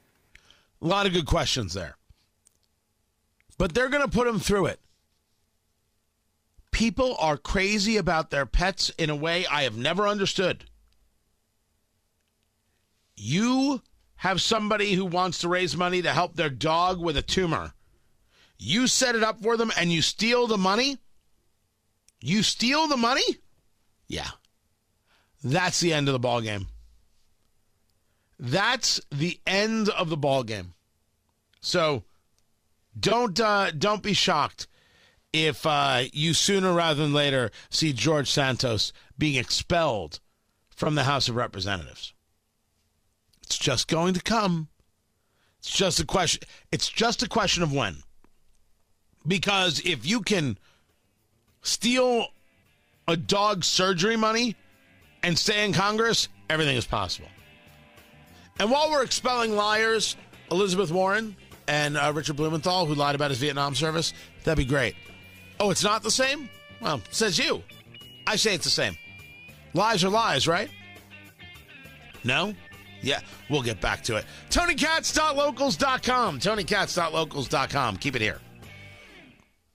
A 0.80 0.86
lot 0.86 1.06
of 1.06 1.12
good 1.12 1.26
questions 1.26 1.74
there. 1.74 1.97
But 3.58 3.74
they're 3.74 3.88
going 3.88 4.04
to 4.04 4.08
put 4.08 4.26
them 4.26 4.38
through 4.38 4.66
it. 4.66 4.80
People 6.70 7.16
are 7.18 7.36
crazy 7.36 7.96
about 7.96 8.30
their 8.30 8.46
pets 8.46 8.90
in 8.90 9.10
a 9.10 9.16
way 9.16 9.44
I 9.46 9.64
have 9.64 9.76
never 9.76 10.06
understood. 10.06 10.64
You 13.16 13.82
have 14.16 14.40
somebody 14.40 14.94
who 14.94 15.04
wants 15.04 15.38
to 15.38 15.48
raise 15.48 15.76
money 15.76 16.02
to 16.02 16.12
help 16.12 16.36
their 16.36 16.50
dog 16.50 17.00
with 17.00 17.16
a 17.16 17.22
tumor. 17.22 17.72
You 18.58 18.86
set 18.86 19.16
it 19.16 19.22
up 19.24 19.42
for 19.42 19.56
them 19.56 19.72
and 19.76 19.92
you 19.92 20.02
steal 20.02 20.46
the 20.46 20.58
money? 20.58 20.98
You 22.20 22.42
steal 22.42 22.86
the 22.86 22.96
money? 22.96 23.22
Yeah. 24.06 24.30
That's 25.42 25.80
the 25.80 25.92
end 25.92 26.08
of 26.08 26.12
the 26.12 26.18
ball 26.18 26.40
game. 26.40 26.66
That's 28.38 29.00
the 29.10 29.40
end 29.46 29.88
of 29.88 30.10
the 30.10 30.16
ball 30.16 30.44
game. 30.44 30.74
So 31.60 32.04
don't 32.98 33.38
uh, 33.38 33.70
don't 33.70 34.02
be 34.02 34.12
shocked 34.12 34.66
if 35.32 35.66
uh, 35.66 36.04
you 36.12 36.34
sooner 36.34 36.72
rather 36.72 37.02
than 37.02 37.12
later 37.12 37.50
see 37.70 37.92
George 37.92 38.30
Santos 38.30 38.92
being 39.16 39.34
expelled 39.34 40.20
from 40.70 40.94
the 40.94 41.04
House 41.04 41.28
of 41.28 41.36
Representatives. 41.36 42.14
It's 43.42 43.58
just 43.58 43.88
going 43.88 44.14
to 44.14 44.22
come. 44.22 44.68
It's 45.58 45.70
just 45.70 46.00
a 46.00 46.06
question. 46.06 46.42
It's 46.70 46.88
just 46.88 47.22
a 47.22 47.28
question 47.28 47.62
of 47.62 47.72
when. 47.72 48.02
Because 49.26 49.80
if 49.80 50.06
you 50.06 50.20
can 50.20 50.58
steal 51.62 52.28
a 53.06 53.16
dog 53.16 53.64
surgery 53.64 54.16
money 54.16 54.54
and 55.22 55.36
stay 55.36 55.64
in 55.64 55.72
Congress, 55.72 56.28
everything 56.48 56.76
is 56.76 56.86
possible. 56.86 57.28
And 58.58 58.70
while 58.70 58.90
we're 58.90 59.04
expelling 59.04 59.54
liars, 59.54 60.16
Elizabeth 60.50 60.90
Warren 60.90 61.36
and 61.68 61.96
uh, 61.96 62.10
Richard 62.14 62.36
Blumenthal, 62.36 62.86
who 62.86 62.94
lied 62.94 63.14
about 63.14 63.30
his 63.30 63.38
Vietnam 63.38 63.74
service, 63.74 64.14
that'd 64.42 64.58
be 64.58 64.64
great. 64.68 64.96
Oh, 65.60 65.70
it's 65.70 65.84
not 65.84 66.02
the 66.02 66.10
same? 66.10 66.48
Well, 66.80 67.00
says 67.10 67.38
you. 67.38 67.62
I 68.26 68.36
say 68.36 68.54
it's 68.54 68.64
the 68.64 68.70
same. 68.70 68.96
Lies 69.74 70.02
are 70.02 70.08
lies, 70.08 70.48
right? 70.48 70.70
No? 72.24 72.54
Yeah, 73.00 73.20
we'll 73.48 73.62
get 73.62 73.80
back 73.80 74.02
to 74.04 74.16
it. 74.16 74.24
TonyKatz.locals.com. 74.50 76.40
TonyKatz.locals.com. 76.40 77.96
Keep 77.98 78.16
it 78.16 78.22
here. 78.22 78.40